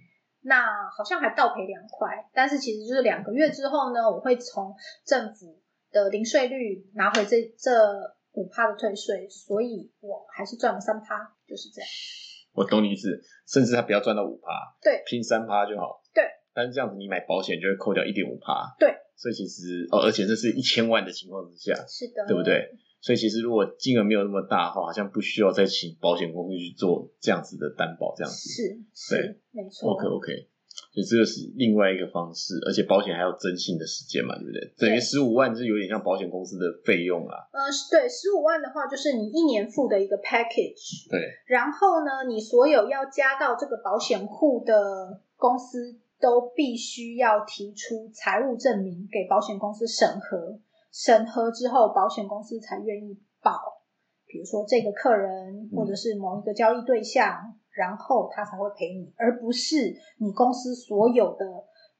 [0.46, 4.72] 那好像还倒赔两块，但是其实就是两个月之后呢，我会从
[5.04, 7.70] 政府的零税率拿回这这
[8.32, 11.88] 五趴的退税，所以我还是赚了三趴，就是这样。
[12.52, 14.48] 我懂你意思，甚至他不要赚到五趴，
[14.80, 16.00] 对拼三趴就好。
[16.14, 16.22] 对，
[16.54, 18.72] 但是这样子你买保险就会扣掉一点五趴。
[18.78, 22.42] 对，所以其实哦，而且这是一千万的情况之下，是的，对不？
[22.44, 22.70] 对？
[23.06, 28.50] 所以其实如果金额没有那么大的话，好像不需要再请保险公司去做这样子的担保，这样子。
[28.50, 29.92] 是对是没错。
[29.92, 30.48] OK OK，
[30.90, 34.74] 所以这个是另外一个方式，而且保险还要征信的时间嘛，对不对？
[34.76, 37.46] 等于十五万是有点像保险公司的费用啦。
[37.52, 50.58] 呃，是对，十五万的话，就是你一年付的一个 package，对，然后呢，你所有要加到这个保险户的公司都必须要提出财务证明给保险公司审核，
[50.96, 53.52] 审核之后，保险公司才愿意保，
[54.24, 57.37] 比如说这个客人或者是某一个交易对象，
[57.70, 59.76] 然后他才会赔你，而不是
[60.18, 61.44] 你公司所有的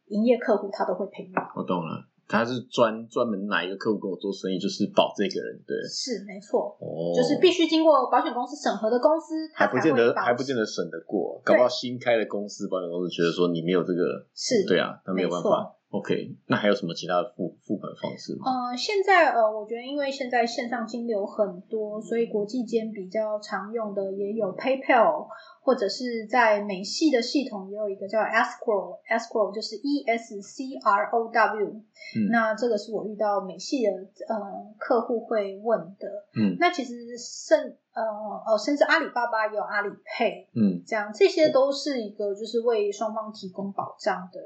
[0.07, 1.33] 营业客户他都会赔你。
[1.55, 5.77] 我懂了，他是专专门哪一个客户跟我做生意，就是保这个人，对。
[5.85, 15.76] 是没错，哦，就是必须经过保险公司审核的公司，它还不见得还不见得审得过，搞不好新开的公司保险公司觉得说你没有这个，是对啊，他没有办法。
[15.91, 18.45] OK，那还有什么其他的付付款方式吗？
[18.45, 25.29] 呃，现在呃，我觉得因为现在线上金流很多，所以国际间比较常用的也有 PayPal，
[25.63, 33.93] 或者是在美系的系统也有一个叫 Escrow，Escrow 就是 E S C R O W，、嗯那这个是我遇到美系的
[34.29, 36.09] 呃客户会问的。
[36.35, 44.41] 嗯那其实甚呃哦，甚至阿里巴巴也有阿里 Pay，嗯，这样这些都是一个就是为双方提供保障的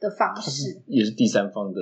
[0.00, 0.50] 的方式。
[0.50, 1.80] 是也是第三方的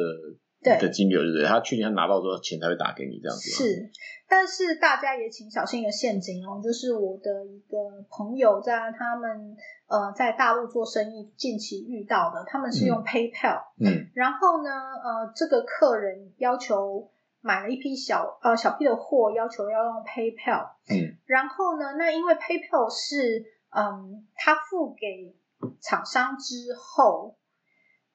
[0.63, 1.47] 对的金流，对不对？
[1.47, 3.49] 他确定他拿到之后钱才会打给你，这样子？
[3.51, 3.91] 是，
[4.29, 7.79] 但是大家也请小心一个陷阱哦，就是我的一个
[8.11, 17.09] 朋友在他们呃在大陆做生意近期遇到的，他们是用 PayPal，、嗯然后呢呃这个客人要求
[17.41, 25.37] 买了一批小呃小批的货，要求要用 PayPal，嗯然后呢那因为 PayPal 是嗯他付给
[25.81, 27.38] 厂商之后，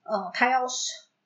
[0.04, 0.76] 呃他要收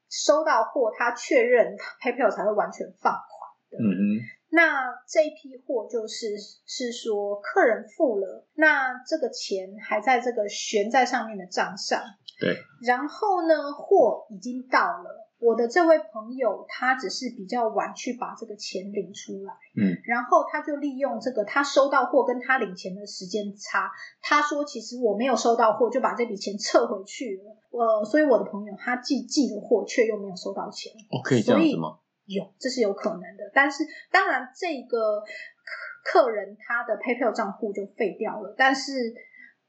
[0.10, 3.22] 收到货，他确认 PayPal 才会完全放款
[3.70, 3.78] 的。
[3.78, 12.02] 嗯哼，那这一批货就是是说客人付了，那这个钱还在这个悬在上面的账上，
[12.40, 15.27] 对，然后呢，货已经到了。
[15.40, 27.56] 我的这位朋友他只是比较晚去把这个钱领出来，嗯，然后他就利用这个他收到货跟他领钱的时间差，他说其实我没有收到货，就把这笔钱撤回去了。
[27.70, 30.92] 呃，所以我的朋友他寄寄了货，却又没有收到钱。
[31.12, 32.00] 哦，可以这样子吗？
[32.26, 33.52] 有，这是有可能的。
[33.54, 38.56] 但是当然，这个客客人他的 PayPal 账户就废掉了。
[38.58, 39.14] 但是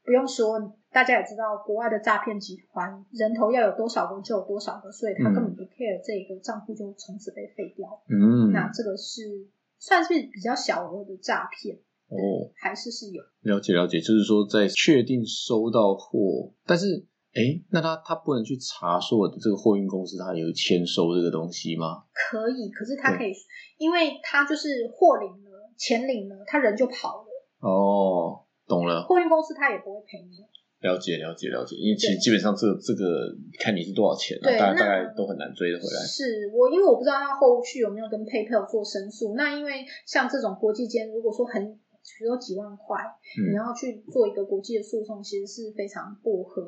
[0.03, 0.59] 不用说，
[0.91, 8.01] 大家也知道，国外的诈骗集团人头要有多少个就有多少个，所以他嗯根本不 care 这个账户就从此被废掉。
[8.09, 9.47] 嗯，那这个是
[9.77, 11.77] 算是比较小额的诈骗，
[12.09, 13.21] 哦，还是是有。
[13.41, 22.03] 了解了解，就是说在确定收到货，但是哎，那他他不能去查说我的这个货运公司他有签收这个东西吗？
[22.13, 23.31] 可以，可是他可以，
[23.77, 27.27] 因为他就是货领了，钱领了，他人就跑了，
[27.61, 30.49] 哦，懂了，货运公司他也不会赔你。
[30.81, 35.99] 了解了解了解，因为其实基本上这个这个看你是多少钱啊，大大概都很难追得回来。
[36.07, 39.35] 是我，因为我不知道他后续有没有跟 PayPal 做申诉。
[39.35, 42.95] 那因为像这种国际间，如果说很，比如说几万块，
[43.37, 46.63] 嗯你要去做一个国际的诉讼，其实是非常不合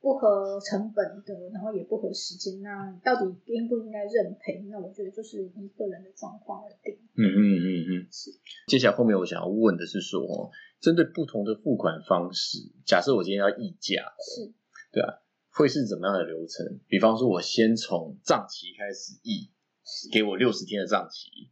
[0.00, 2.60] 不合成本的，然后也不合时间。
[2.62, 4.64] 那到底应不应该认赔？
[4.70, 6.94] 那我觉得就是依个人的状况而定。
[7.14, 8.30] 嗯嗯嗯嗯是。
[8.68, 14.52] 接下来后面我想要问的是说，哦，针对不同的付款方式，假设我今天要议价，是
[14.92, 15.18] 对啊，
[15.50, 16.78] 会是怎么样的流程？
[16.86, 19.50] 比方说，我先从账期开始议，
[20.12, 21.50] 给我六十天的账期，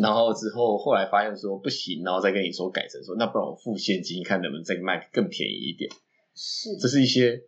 [0.00, 5.90] 然后之后后来发现说不行，然后再跟你说改成说，那不然我付现金，看能不能再卖更便宜一点。
[6.34, 7.42] 是，这是一些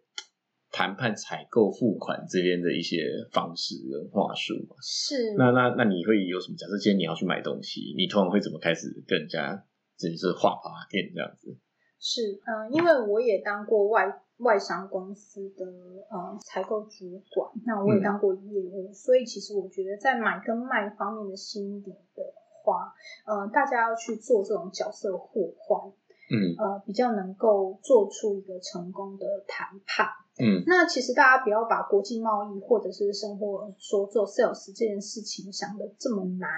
[0.75, 2.99] 谈判、采购、付款这边的一些
[3.31, 4.75] 方式跟话术嘛。
[4.83, 6.57] 是，那那那你会有什么？
[6.59, 9.55] 假设今天你要去买东西，你通常会怎么开始跟人家，
[9.97, 11.57] 就是画爬店这样子？
[12.01, 14.03] 是，嗯，因为我也当过外
[14.39, 15.65] 外商公司的
[16.11, 22.23] 呃采购主管，那我也当过业务，所以其实我觉得在买跟卖方面的心理的
[22.65, 22.93] 话，
[23.25, 25.93] 呃，大家要去做这种角色互换。
[26.33, 30.09] 嗯呃，比较能够做出一个成功的谈判。
[30.39, 36.51] 嗯那其实大家不要把国际贸易或者是生活说做 sales 这件事情想的这么难。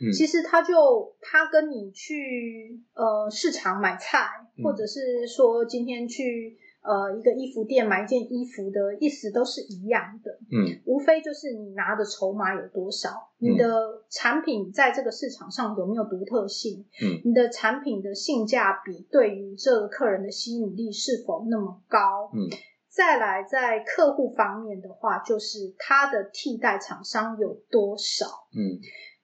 [0.00, 10.38] 嗯其实他就他跟你去呃市场买菜，嗯或者是说今天去呃一个衣服店买一件衣服的意思都是一样的。
[10.50, 22.30] 嗯无非就是你拿的筹码有多少，你的产品在这个市场上有没有独特性，嗯你的产品的性价比对于这个客人的吸引力是否那么高？
[22.32, 22.48] 嗯
[23.00, 28.26] 再来，在客户方面的话，就是它的替代厂商有多少？
[28.54, 28.76] 嗯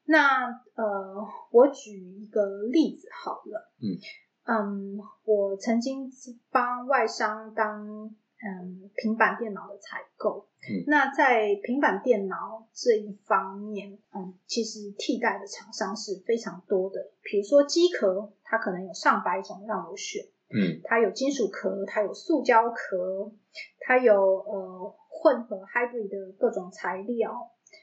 [0.07, 4.01] 那呃，我举一个例子好了，嗯
[4.47, 6.11] 嗯，我曾经
[6.51, 20.25] 帮外商当嗯平板电脑的采购，嗯那在平板电脑这一方面，嗯，其实替代的厂商是非常多的，比如说机壳，它可能有上百种让我选。
[20.49, 23.33] 嗯它有金属壳，它有塑胶壳，
[23.81, 27.33] 它有呃混合 hybrid 的各种材料，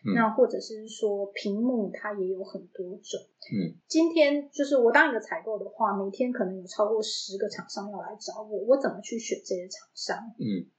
[0.06, 3.20] 嗯那或者是说屏幕，它也有很多种。
[3.52, 10.18] 嗯今天就是我当一个采购的话，每天可能有超过十个厂商要来找我，我怎么去选这些厂商？
[10.40, 10.72] 嗯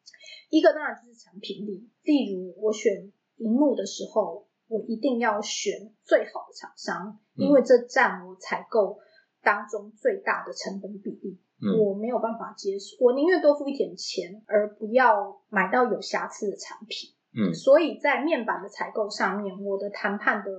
[0.50, 8.98] 一个当然就是产品力，例如我选荧幕的时候，我一定要选最好的厂商，因为这占我采购
[9.42, 11.40] 当中最大的成本比例。
[11.64, 17.10] 嗯我没有办法接受，我宁愿多付一点钱，而不要买到有瑕疵的产品。
[17.36, 20.50] 嗯所以在面板的采购上面，我的谈判的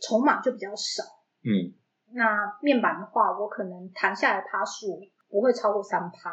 [0.00, 1.02] 筹码就比较少。
[1.44, 1.74] 嗯
[2.12, 6.30] 那面板的话，我可能谈下来趴数不会超过三趴。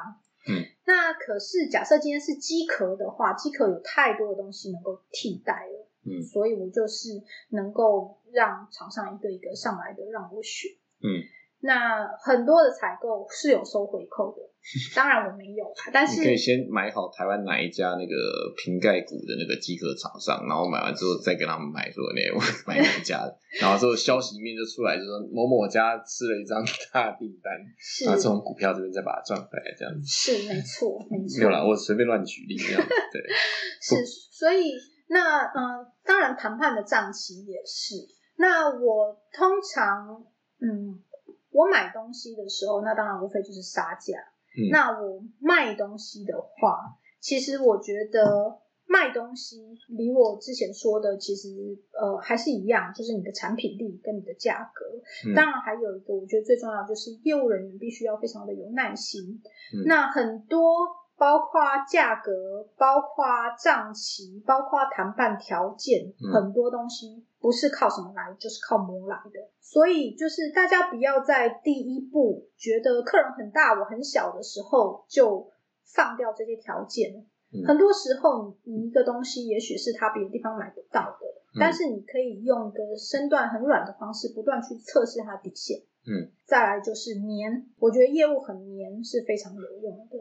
[0.47, 7.09] 嗯，那可是假设今天是机壳的话，机壳有太多的东西能够替代了，嗯所以我就是
[7.49, 10.71] 能够让厂商一个一个上来的让我选。
[11.01, 11.21] 嗯，
[11.65, 14.43] 那很多的采购是有收回扣的，
[14.93, 26.59] 当然我没有啦，但是你可以先买好台湾哪一家那个瓶盖股的那个机壳厂商，然后买完之后再跟他们买说，那 我买哪一家的，然后之后消息面就出来，就说某某家吃了一张
[26.91, 30.03] 大订单，是然后从股票这边再把它赚回来，这样子。
[30.03, 32.89] 是没错没错，没有啦，我随便乱举例这样子。
[32.89, 33.23] 对，
[33.79, 34.73] 是，所以
[35.07, 37.95] 那嗯、呃当然谈判的账期也是。
[38.35, 40.21] 那我通常
[40.59, 40.99] 嗯，
[41.53, 44.17] 我买东西的时候，那当然无非就是杀价。
[44.55, 51.49] 嗯那我卖东西的话，其实我觉得卖东西离我之前说的其实
[51.99, 54.85] 呃还是一样，就是你的产品力跟你的价格。
[55.27, 59.41] 嗯当然还有一个我觉得最重要就是业务人员必须要非常的有耐心。
[59.73, 60.85] 嗯那很多
[61.23, 63.23] 包括价格、包括
[63.57, 69.39] 账期、包括谈判条件，嗯很多东西不是靠什么来，就是靠磨来的。
[69.61, 75.49] 所以就是大家不要在第一步觉得客人很大我很小的时候就
[75.85, 77.25] 放掉这些条件。
[77.53, 85.83] 嗯很多时候你，你一个东西也许是他别的地方买不到的，嗯但是你可以用一个身段很软的方式，不断去测试他的底线。
[86.05, 90.17] 嗯，再来就是黏，我觉得业务很黏是非常有用的。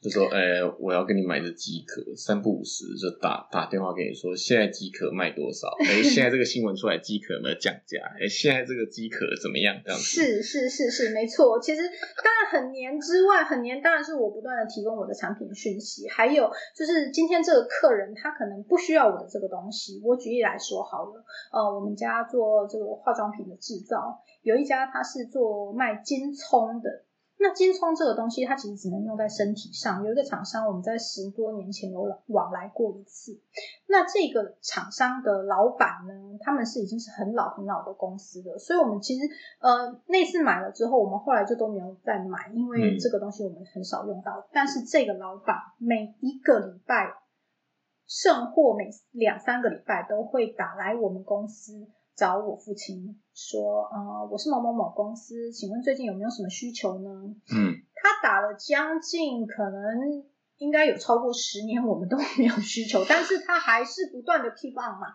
[0.00, 5.68] 就说，哎、我要跟你买这机壳，三不五十就打打电话给你说，现在机壳卖多少？
[5.84, 7.98] 哎、现在这个新闻出来，机壳有没有降价？
[8.20, 9.80] 哎、现在这个机壳怎么样？
[9.84, 10.04] 这样子。
[10.04, 11.60] 是是是是，没错。
[11.60, 20.00] 其实当然很黏之外，很黏当然是我不断的提供我的产品讯息，还有就是今天这个客人他可能不需要我的这个东西。
[20.04, 27.04] 我举例来说好了，呃，我们家做这个化妆品的制造，有一家他是做卖金葱的。
[27.42, 30.04] 那金葱这个东西，它其实只能用在身体上。
[30.04, 33.40] 有一个厂商，我们在十多年前有往来过一次。
[33.86, 39.22] 那这个厂商的老板呢，他们是已经是很老很老的公司了，所以我们其实
[39.58, 44.46] 呃那次买了之后，我们后来就都没有再买，因为嗯这个东西我们很少用到。
[44.52, 47.14] 但是这个老板每一个礼拜，
[48.06, 51.88] 剩货每两三个礼拜都会打来我们公司
[52.20, 57.08] 找我父亲说，呃，我是某某某公司，请问最近有没有什么需求呢？
[57.50, 60.22] 嗯他打了将近可能
[60.58, 65.08] 应该有超过十年我们都没有需求，但是他还是不断的 keep on 嘛。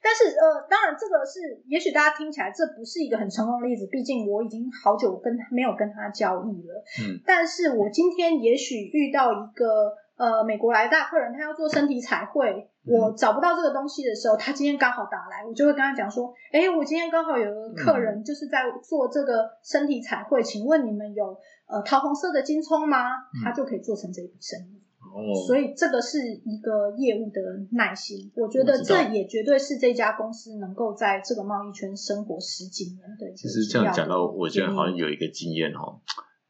[0.00, 6.84] 但是呃，当然这个是，也许大家听起来这不是一个很成功的例子，毕竟我已经好久跟没有跟他交易了。
[7.02, 21.36] 嗯，但是我今天也许遇到一个呃美国来大客人，他要做身体彩绘，我找不到这个东西的时候，他今天刚好打来，我就会跟他讲说，哎，我今天刚好有个客人就是在做这个身体彩绘，请问你们有
[21.66, 23.08] 呃桃红色的金葱吗？
[23.44, 24.82] 他就可以做成这笔生意。
[25.06, 27.40] 哦，所以这个是一个业务的
[27.72, 33.32] 耐心，我觉得这也绝对是这家公司能够在这个贸易圈生活十几年的。
[33.34, 36.00] 其实这样讲到，我现在好像有一个经验哈。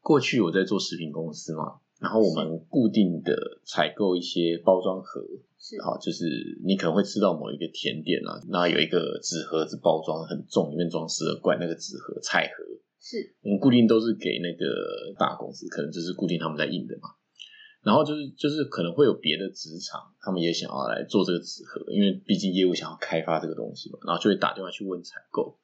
[0.01, 3.35] 过去我在做食品公司嘛，然后我们固定的
[3.65, 5.19] 采购一些包装盒，
[5.57, 6.25] 是好，就是
[6.63, 12.63] 你可能会吃到某一个甜点啊，那有一个纸盒子包装很重，里面装十二罐，那个纸盒菜盒，
[13.01, 14.65] 是我们固定都是给那个
[15.17, 17.09] 大公司，可能就是固定他们在印的嘛。
[17.81, 25.57] 然后就是就是可能会有别的职场，他们也想要来做这个纸盒，因为毕竟业务想要开发这个东西嘛，然后就会打电话去问采购。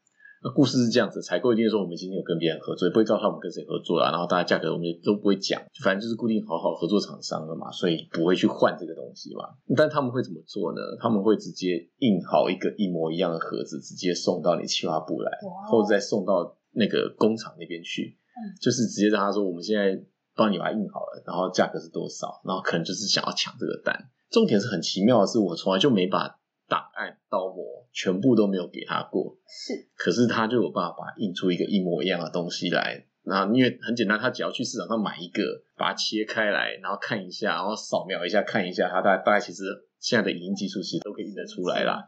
[0.43, 9.45] 那故事是这样子，采购一定说我们今天有跟别人合作，也不会告诉他我们跟谁合作啊，然后大家价格我们也都不会讲，反正就是固定好好合作厂商了嘛，所以不会去换这个东西嘛。
[9.75, 10.81] 但他们会怎么做呢？
[10.99, 15.31] 他们会直接印好一个一模一样的盒子，直接送到你企划部来，
[15.71, 18.17] 或者再送到那个工厂那边去，
[18.61, 20.03] 就是直接让他说我们现在。
[20.35, 22.41] 帮你把它印好了，然后价格是多少？
[22.43, 23.93] 然后可能就是想要抢这个单。
[24.31, 27.63] 重点是很奇妙的是，我从来就没把档案刀模
[27.93, 29.37] 全部都没有给他过。
[29.47, 33.05] 是，可是他就有办法把印出一个一模一样的东西来。
[33.23, 35.43] 那因为很简单，他只要去市场上买一个，
[35.77, 39.63] 把它切开来，然后看一下，然后扫描一下，看一下，他大概大概其实
[39.99, 42.03] 现在的影音技术其实都可以印得出来啦。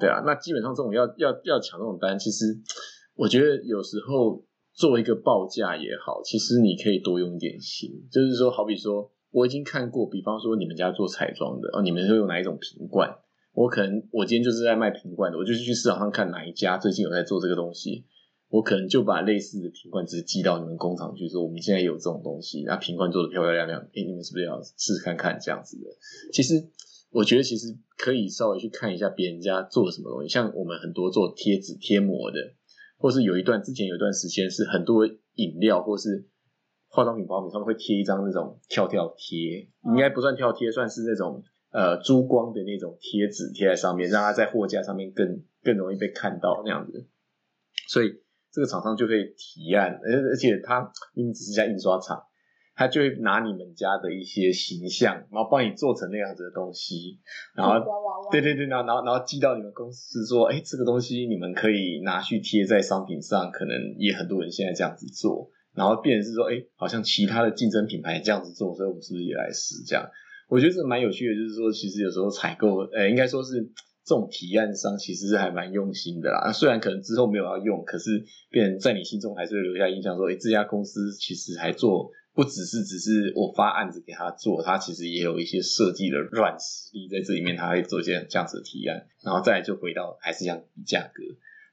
[0.00, 2.56] 对啊，那基本上这种要要要抢这种单，其实
[3.14, 4.44] 我觉得有时候。
[4.78, 13.10] 做一个报价也好，其实你可以多用一点心，就是说，好比说，我已经看过，比方说你们家做彩妆的哦，你们会用哪一种瓶罐？
[13.58, 18.06] 我可能我今天就是在卖瓶罐的，我就是去市场上看哪一家最近有在做这个东西，
[18.50, 25.90] 我可能就把类似的瓶罐直接寄到你们工厂去，说我们现在有这种东西，那瓶罐做的漂漂亮亮，哎，你们是不是要试试看看这样子的？
[26.32, 26.54] 其实
[27.10, 32.36] 我觉得其实可以稍微去看一下别人家做的什么东西，像我们很多做贴纸贴膜的。
[33.00, 36.26] 或是有一段之前有一段时间是很多饮料或是
[36.88, 41.40] 化妆品包品上面会贴一张那种跳跳贴，应该不算跳贴，算是那种
[41.70, 47.06] 呃珠光的那种贴纸贴在上面，让它在货架上面更更容易被看到那样子。
[47.88, 48.20] 所以
[48.52, 52.22] 这个厂商就可以提案，而而且他明明只是家印刷厂。
[52.80, 57.18] 他就会拿你们家的一些形象，然后帮你做成那样子的东西，
[57.52, 57.74] 然后
[58.30, 70.08] 对对对，然后然后然后寄到你们公司说，哎，这个东西你们可以拿去贴在商品上，可能也很多人现在这样子做，然后变成是说，哎，好像其他的竞争品牌这样子做，所以我们是不是也来试这样？
[70.48, 73.62] 我觉得这蛮有趣的，就是说，其实有时候采购，呃，应该说是
[74.04, 76.50] 这种提案商其实是还蛮用心的啦。
[76.52, 82.10] 虽然可能之后没有要用，可是变成在你心中还是会留下印象，说，哎，这家公司其实还做。
[82.34, 91.24] 不只是只是我发案子给他做，他其实也有一些设计的软实力在这里面，他会做一些这样子的提案，然后再就回到还是这样价格。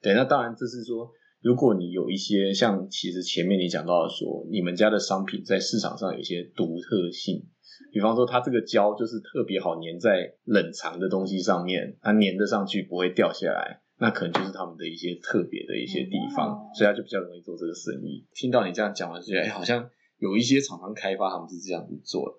[0.01, 7.45] 对，那当然这是说，如果你有一些像其实前面你讲到的说，你们家的商品在市场上有一些独特性，
[7.91, 18.25] 比方说它这个胶就是特别好粘在冷藏的东西上面，它粘得上去不会掉下来，那可能就是他们的一些特别的一些地方，所以他就比较容易做这个生意。
[18.33, 19.89] 听到你这样讲完，觉得哎，好像。
[20.17, 22.35] 有一些厂商开发，他们是这样子做的。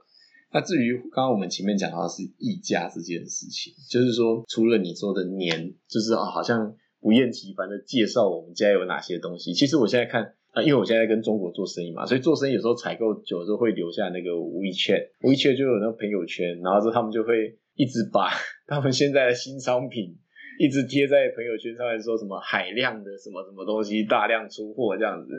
[0.51, 9.53] 那至于刚刚我们前面讲到的是溢价这件事情，就是说，除了你说的年，就是啊，好像不厌其烦的介绍我们家有哪些东西。
[9.53, 18.31] 其实我现在看啊，因为我现在跟中国做生意嘛，所以做生意有时候采购久了之后会留下那个 WeChat，WeChat 就有那个朋友圈，然后之后他们就会一直把
[18.67, 20.17] 他们现在的新商品。
[20.59, 25.33] 一直贴在朋友圈上面说什么海量的什么什么东西大量出货这样子，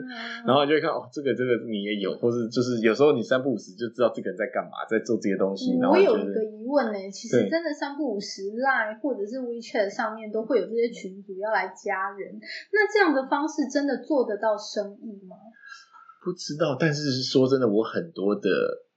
[0.46, 5.74] 然后就会看哦，这个这个你也有，或是就是有时候你三不五时就知道这个人在干嘛，在做这些东西。
[5.82, 12.38] 我有一个疑问呢，其实真的三不五时 Line 或者是 WeChat 上面都会有这些群主要来加人，
[12.72, 15.36] 那这样的方式真的做得到生意吗？
[16.24, 18.50] 不知道，但是说真的，我很多的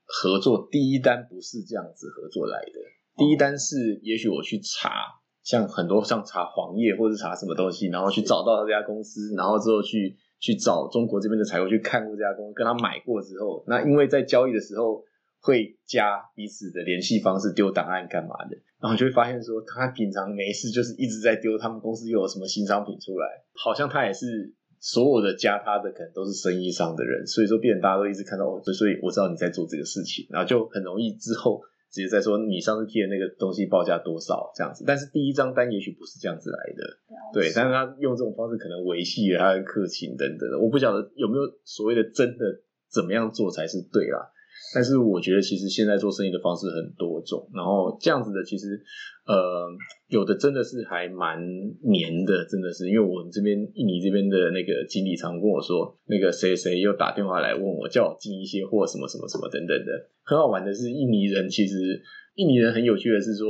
[0.06, 2.78] 合作第一单不是这样子合作来的，
[3.16, 5.21] 第一单是也许我去查。
[5.44, 15.04] 像很多像查黄页或者查什么东西，然后去找到这家公司，然后之后去去找中国这边的采购去看过这家公司，跟他买过之后，那因为在交易的时候
[15.42, 31.62] 会加彼此的联系方式，丢档案干嘛的，然后就会发现说他平常没事就是一直在丢他们公司又有什么新商品出来，好像他也是所有的加他的可能都是生意上的人，所以说变大家都一直看到哦，所以我知道你在做这个事情，然后就很容易之后
[31.92, 36.98] 直接在说你上次贴的那个东西报价多少这样子，但是第一张单也许不是这样子来的，
[37.34, 42.46] 对，但是他用这种方式可能维系了他的客情等等的，我不晓得有没有所谓的真的
[42.90, 44.32] 怎么样做才是对啦。
[44.74, 48.80] 但是我觉得，其实现在做生意的方式很多种，然后这样子的，其实
[49.26, 49.68] 呃，
[50.08, 51.38] 有的真的是还蛮
[51.84, 59.92] 黏的，真的是，因为我们这边印尼这边的那个经理常跟我说，那个谁谁又打电话来问我，叫我进一些货，什么什么什么等等的。
[60.24, 62.02] 很好玩的是，印尼人其实
[62.36, 63.48] 印尼人很有趣的是说，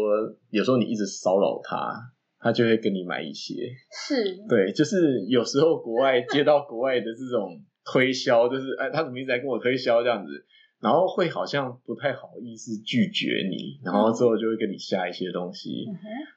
[0.49, 1.93] 有时候你一直骚扰他，
[2.39, 3.53] 他就会跟你买一些。
[4.07, 4.15] 是，
[4.49, 10.31] 对，就是有时候国外接到国外的这种推销，就是哎，他怎么一直在跟我推销这样子？
[10.81, 15.85] 然后会好像不太好意思拒绝你，然后之后就会跟你下一些东西。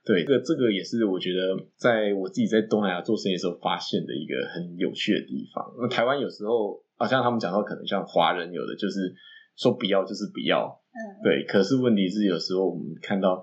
[0.05, 5.64] 对，这个这个也是我觉得在我自己在东南亚做生意的时候发现的一个很有趣的地方。
[5.80, 9.14] 那台湾有时候好像他们讲到可能像华人有的就是
[9.57, 11.45] 说不要就是不要，嗯，对。
[11.45, 13.42] 可是问题是有时候我们看到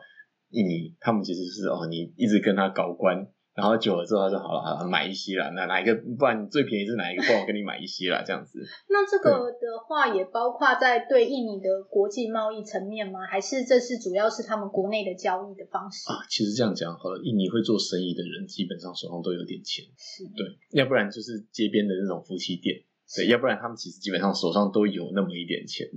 [0.52, 3.28] 印尼，他们其实是哦，你一直跟他搞关。
[3.54, 5.50] 然后久了之后，他说好了，好了，买一些啦。
[5.50, 5.94] 那哪一个？
[6.18, 7.24] 不然最便宜是哪一个？
[7.24, 8.60] 不然我跟你买一些啦，这样子。
[8.88, 13.26] 那这个的话，也包括在对印尼的国际贸易层面吗？
[13.30, 16.24] 还是这是主要是他们国内的交易的方式啊？
[16.30, 22.84] 其实这样讲好了，印尼会做生意的人，基本上手上都有点钱，是对，要不然就是街边的那种夫妻店，
[23.16, 25.88] 对，要不然他们其实基本上手上都有那么一点钱。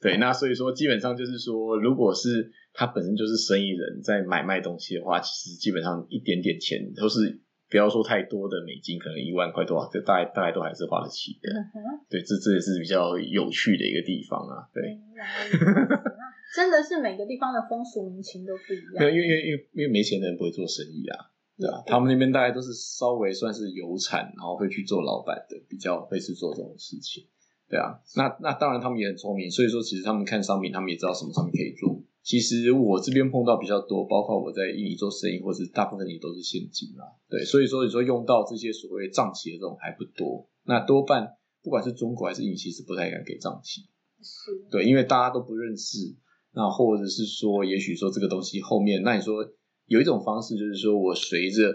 [0.00, 11.50] 对，那所以说基本上就是说，如果是他本身就是生意人，在买卖东西的话，其实基本上一点点钱都是不要说太多的美金，可能一万块多少，就大概大概都还是花得起的。
[12.08, 14.70] 对，这这也是比较有趣的一个地方啊。
[14.72, 14.94] 对，
[16.54, 19.10] 真的是每个地方的风俗民情都不一样。
[19.10, 27.26] 因为因为因为因为没钱的人不会做生意啊，对啊，他们那边大概都是稍微算是有产，然后会去做老板的，比较会去做这种事情。
[27.68, 32.00] 对啊，那那当然他们也很聪明，所以说其实他们看商品，他们也知道什么商品可以做。
[32.28, 37.06] 其实我这边碰到比较多，包括我在印尼做生意，或是大部分也都是现金啦。
[37.26, 40.46] 对，所以说你说用到这些所谓账期的这种还不多。
[40.64, 41.26] 那多半
[41.62, 43.80] 不管是中国还是印尼，其实不太敢给账期。
[44.20, 45.96] 是，对，因为大家都不认识。
[46.52, 49.36] 那或者是说，也许说这个东西后面，那你说
[49.86, 51.72] 有一种方式，就是说我随着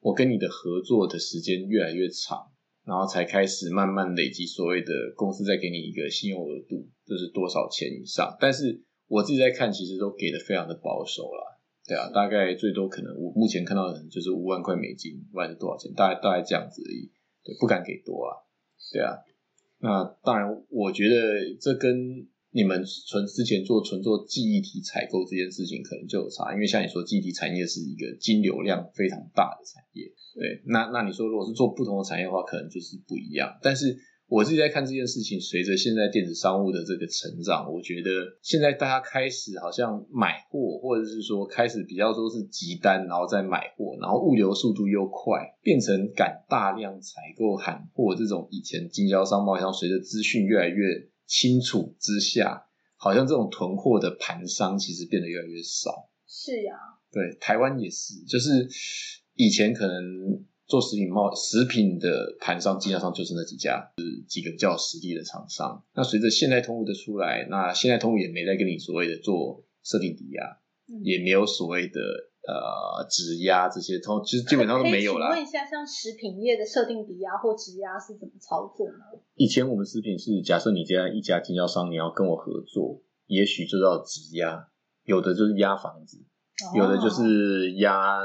[0.00, 2.36] 我跟你的合作的时间越来越长。
[2.84, 8.34] 然后才开始慢慢累积所谓的公司再给你一个信用额度，就是多少钱以上。
[8.40, 17.10] 但是我自己在看，其实都给的非常的保守了，对啊，大概最多可能我目前看到的就是五万块美金，不管是多少钱，大概大概这样子而已，
[17.42, 18.36] 对，不敢给多啊，
[18.92, 19.16] 对啊。
[19.80, 30.04] 那当然，我觉得这跟你们纯之前做纯做记忆体采购这件事情可能就有差，因为像你说记忆体产业是一个金流量非常大的产业。
[30.34, 33.58] 对，那那你说如果是做不同的产业的话，可能就是不一样。
[33.62, 33.96] 但是
[34.28, 38.10] 我自己在看这件事情，随着现在电子商务的这个成长，我觉得
[38.42, 50.84] 现在大家开始好像买货，或者是说开始比较多是集单，然后再买货，然后物流速度又快，变成敢大量采购喊货这种以前经销商贸易商随着资讯越来越
[51.26, 52.66] 清楚之下，
[52.96, 56.10] 好像这种囤货的盘商其实变得越来越少。
[56.26, 56.74] 是呀，
[57.10, 58.68] 对，台湾也是，就是。
[59.40, 65.82] 以前可能做食品贸食品的盘商、经销商就是那几家，是几个比较实力的厂商。
[65.94, 70.58] 那随着现代通路的出来，那现代通路也没再跟你所谓的做设定抵押，
[71.02, 71.98] 也没有所谓的
[72.46, 75.30] 呃质押这些，通其实基本上都没有了。
[75.30, 79.18] 问一下，像食品业的设定抵押或质押是怎么操作呢？
[79.36, 84.68] 以前我们食品是假设你这样一家经销商，你要跟我合作，也许就要质押，
[85.04, 86.18] 有的就是押房子，
[86.76, 88.18] 有的就是押。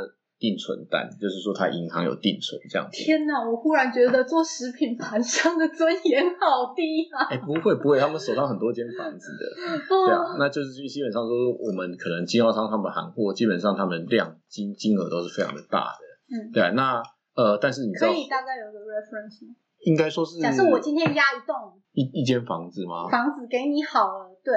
[0.44, 2.84] 定存单就是说，他银行有定存这样。
[2.92, 7.24] 天哪，我忽然觉得做食品盘商的尊严好低啊！
[7.32, 9.46] 哎，不会不会，他们手上很多间房子的，
[9.88, 16.04] 对啊，那就是基本上说，我们可能经销商他们行货，基本上他们量金金额都是非常的大的，
[16.36, 16.72] 嗯，对啊。
[16.72, 17.02] 那
[17.36, 19.56] 呃，但是你知道，可以大概有个 reference 吗？
[19.86, 21.56] 应该说是，假设我今天压一栋
[21.94, 23.08] 一一间房子吗？
[23.08, 24.54] 房子给你好了，对，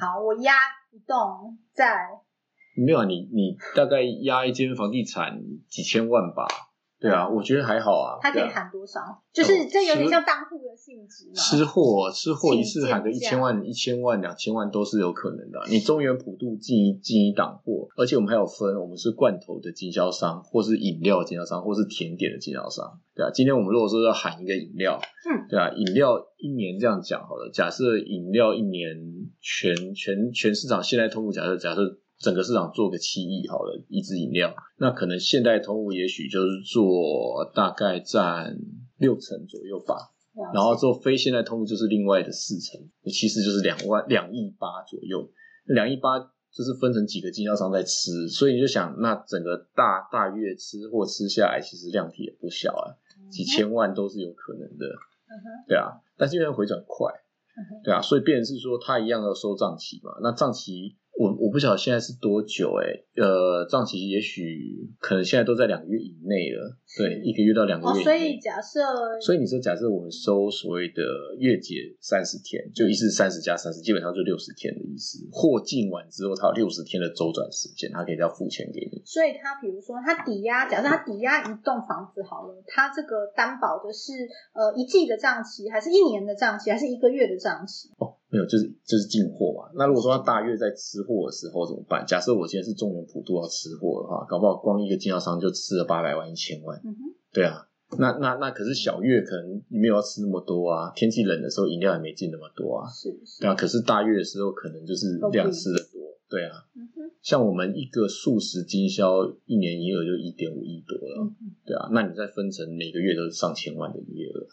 [0.00, 0.54] 好，我压
[0.90, 1.94] 一栋在。
[2.84, 6.46] 没有啊，你你大概压一间房地产几千万吧？
[7.00, 8.18] 对啊，我觉得还好啊。
[8.20, 9.22] 他可以喊多少？
[9.32, 11.34] 就是这有点像当铺的性质嘛。
[11.34, 15.60] 吃货吃货一次喊个一千万、一千万、两千万都是有可能的。
[15.70, 22.98] 你中原普渡进一进一档货，而且我们还有分，我们是罐头的经销商，或是饮料经销商，或是甜点的经销商。
[23.14, 25.00] 对啊，今天我们如果说要喊一个饮料，
[25.30, 27.48] 嗯，对啊，饮料一年这样讲好了。
[27.54, 28.96] 假设饮料一年
[29.40, 32.00] 全全全市场现在通过，假设假设。
[32.18, 38.58] 整个市场做个七亿好了，一支饮料，那可能现代通路也许就是做大概占
[38.96, 40.10] 六成左右吧。
[40.52, 45.30] 然后做非现代通路就是另外的四成，其实就是两万两亿八左右。
[45.64, 52.98] 两亿八就是分成几个经销商在吃，所以你就想，那整个大大约吃或吃下来，其实量体也不小啊，
[53.30, 54.86] 几千万都是有可能的。
[55.68, 57.12] 对啊，但是因为回转快，
[57.84, 60.96] 对啊，所以变成是说它一样要收账期嘛，那账期。
[61.18, 68.04] 我我不晓得现在是多久哎，呃，账期也许可能现在都在两个月以内了，对，一个月到两个月。
[68.04, 68.78] 所以假设，
[69.20, 71.02] 所以你说假设我们收所谓的
[71.36, 75.18] 月结三十天，就一次三十加三十，基本上就六十天的意思。
[75.32, 79.02] 货进完之后，它有六十天的周转时间，它可以要付钱给你。
[79.04, 84.12] 所以他比如说他抵押，假设他抵押一栋房子好了，他这个担保的是
[84.54, 87.90] 呃一季的账期，还是一年的账期，还是一个月的账期？
[87.98, 88.14] 哦。
[88.30, 89.70] 没有，就是就是进货嘛。
[89.74, 92.04] 那如果说他大约在吃货的时候怎么办？
[92.06, 96.78] 假设我今天是中原普渡要吃货的话，搞不好光一个经销商就吃了八百万、一千万。
[96.84, 97.64] 嗯哼，对啊。
[97.98, 100.92] 那那那可是小月可能你没有要吃那么多啊。
[100.94, 102.84] 天气冷的时候饮料也没进那么多啊。
[102.90, 103.40] 是是。
[103.40, 106.12] 对啊，可是大月的时候可能就是量吃的多。
[106.28, 106.52] 对啊。
[106.76, 107.10] 嗯哼。
[107.22, 111.32] 像我们一个素食经销一年营业额就一点五亿多了。
[111.64, 114.46] 对啊，那你再分成每个月都是上千万的营业额。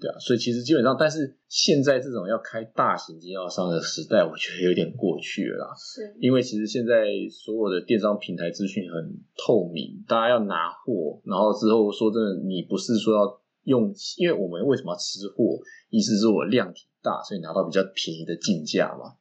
[0.00, 5.74] 对啊，所以其实基本上，但是现在这种要开大型经销商的时代，我觉得有点过去了啦。
[5.76, 15.58] 是，因为其实现在所有的电商平台资讯很透明，大家要拿货，然后之后说真的，你不是说要用，因为我们为什么要吃货？
[15.90, 19.16] 意思是我量体大，所以拿到比较便宜的进价嘛，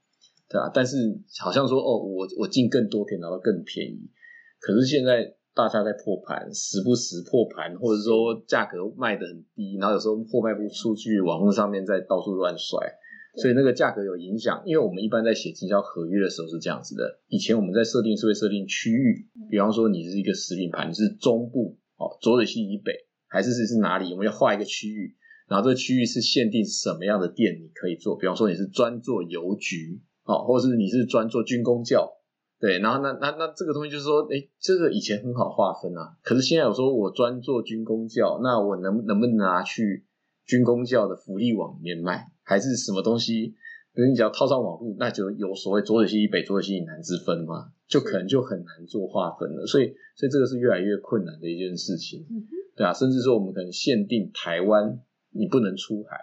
[0.49, 0.69] 对啊。
[0.73, 0.97] 但是
[1.39, 4.09] 好像说哦，我我进更多可以拿到更便宜，
[4.59, 5.36] 可是现在。
[5.57, 12.77] 大家在破盘，时不时破盘，或者说价格卖的很低，然后有时候货卖不出去，网络上面在到处乱甩，
[13.41, 14.61] 所以那个价格有影响。
[14.67, 22.93] 因为我们一般在写经销合约的时候是这样子的，以前我们在设定是会设定区域，比方说你是一个食品盘，你是中部哦，浊水溪以北，
[23.25, 25.15] 还是是是哪里，我们要画一个区域，
[25.49, 32.13] 然后这个区域是限定什么样的店你可以做，比方说你是专做邮局哦，或者是你是专做军工教。
[32.59, 40.05] 对，然后那那那这个东西就是说，哎，这个以前很好划分啊，可是现在有时候我专做军工教，那我能能不能拿去
[40.45, 43.55] 军工教的福利网里面卖，还是什么东西？
[43.93, 49.65] 你只要套上网络，那就有所谓左水西以北、左水西以南之分嘛，就可能就很难做划分了。
[49.65, 52.25] 所以，所以这个是越来越困难的一件事情，
[52.75, 54.99] 对啊，甚至说我们可能限定台湾
[55.31, 56.17] 你不能出海，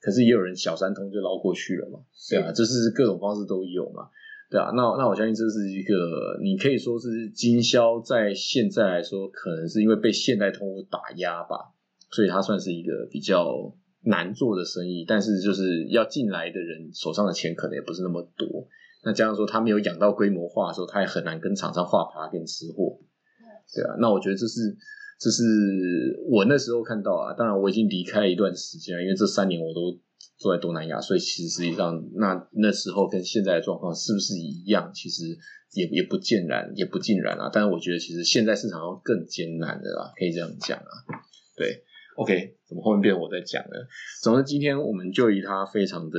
[0.00, 4.08] 可是也有人小三通就捞过去了嘛，对啊，就是各种方式都有嘛。
[4.52, 5.94] 对啊，那那我相信这是一个，
[6.42, 11.72] 你可以说是经销在现在来说，可能是因为被现代通货打压吧，
[12.10, 15.06] 所以它算是一个比较难做的生意。
[15.08, 18.68] 但是就是要进来的人手上的钱可能也不是那么多，
[19.02, 22.98] 那加上说他没有养到规模化的时候，他也很难跟厂商画爬跟吃货。
[23.74, 24.76] 对啊，那我觉得这是
[25.18, 25.42] 这是
[26.28, 29.98] 我那时候看到啊，当然我已经离开一段时间，因为这三年我都。
[30.42, 34.90] 坐在东南亚，所以其实实际上那那时候跟现在的状况是不是一样？
[34.92, 35.38] 其实
[35.72, 37.48] 也也不尽然，也不尽然啊。
[37.52, 40.92] 但是我觉得其实现在市场要更艰难的啦，可以这样讲啊。
[41.56, 41.84] 对
[42.16, 43.76] ，OK，怎么后面变我在讲呢？
[44.22, 46.18] 总之今天我们就以他非常的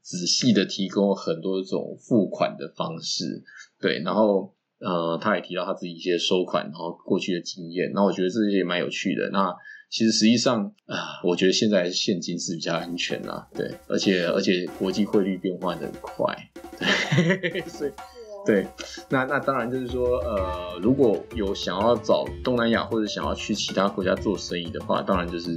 [0.00, 3.44] 仔细的提供很多种付款的方式，
[3.80, 9.28] 对，然后呃，他也提到他自己一些收款，然后过去的经验，那我觉得这些也蛮有趣的。
[9.30, 9.54] 那
[9.90, 17.90] 其实实际上啊，我觉得现在现金是比较安全啦，对，而且而且国际汇率变化的很快，对， 所以。
[18.48, 18.66] 对，
[19.10, 25.54] 那那当然就是说，呃，如果有想要找东南亚或者想要去其他国家做生意的话，当然就是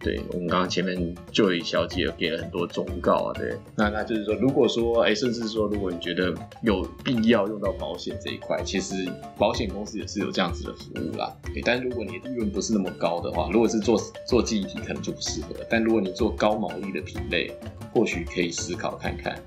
[0.00, 8.92] 对我们刚刚前面就位小姐给了很多忠告啊，对，那那就是说，如果说，哎，甚至说，如果你觉得有必要用到保险这一块，其实
[9.38, 11.32] 保险公司也是有这样子的服务啦。
[11.44, 15.54] 对，但如果你的利润不是那么高的话，如果是做做记忆体，可能就不适合。
[15.70, 17.56] 但如果你做高毛利的品类，
[17.94, 19.40] 或许可以思考看看。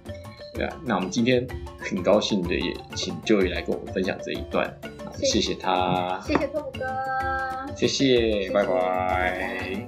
[0.56, 1.45] 对啊，那我们今天
[1.78, 4.74] 很高兴的也请 Joy 来跟我们分享这一段，
[5.22, 5.53] 谢谢。
[5.56, 6.86] 他，谢谢兔哥，
[7.76, 9.88] 谢谢，拜拜。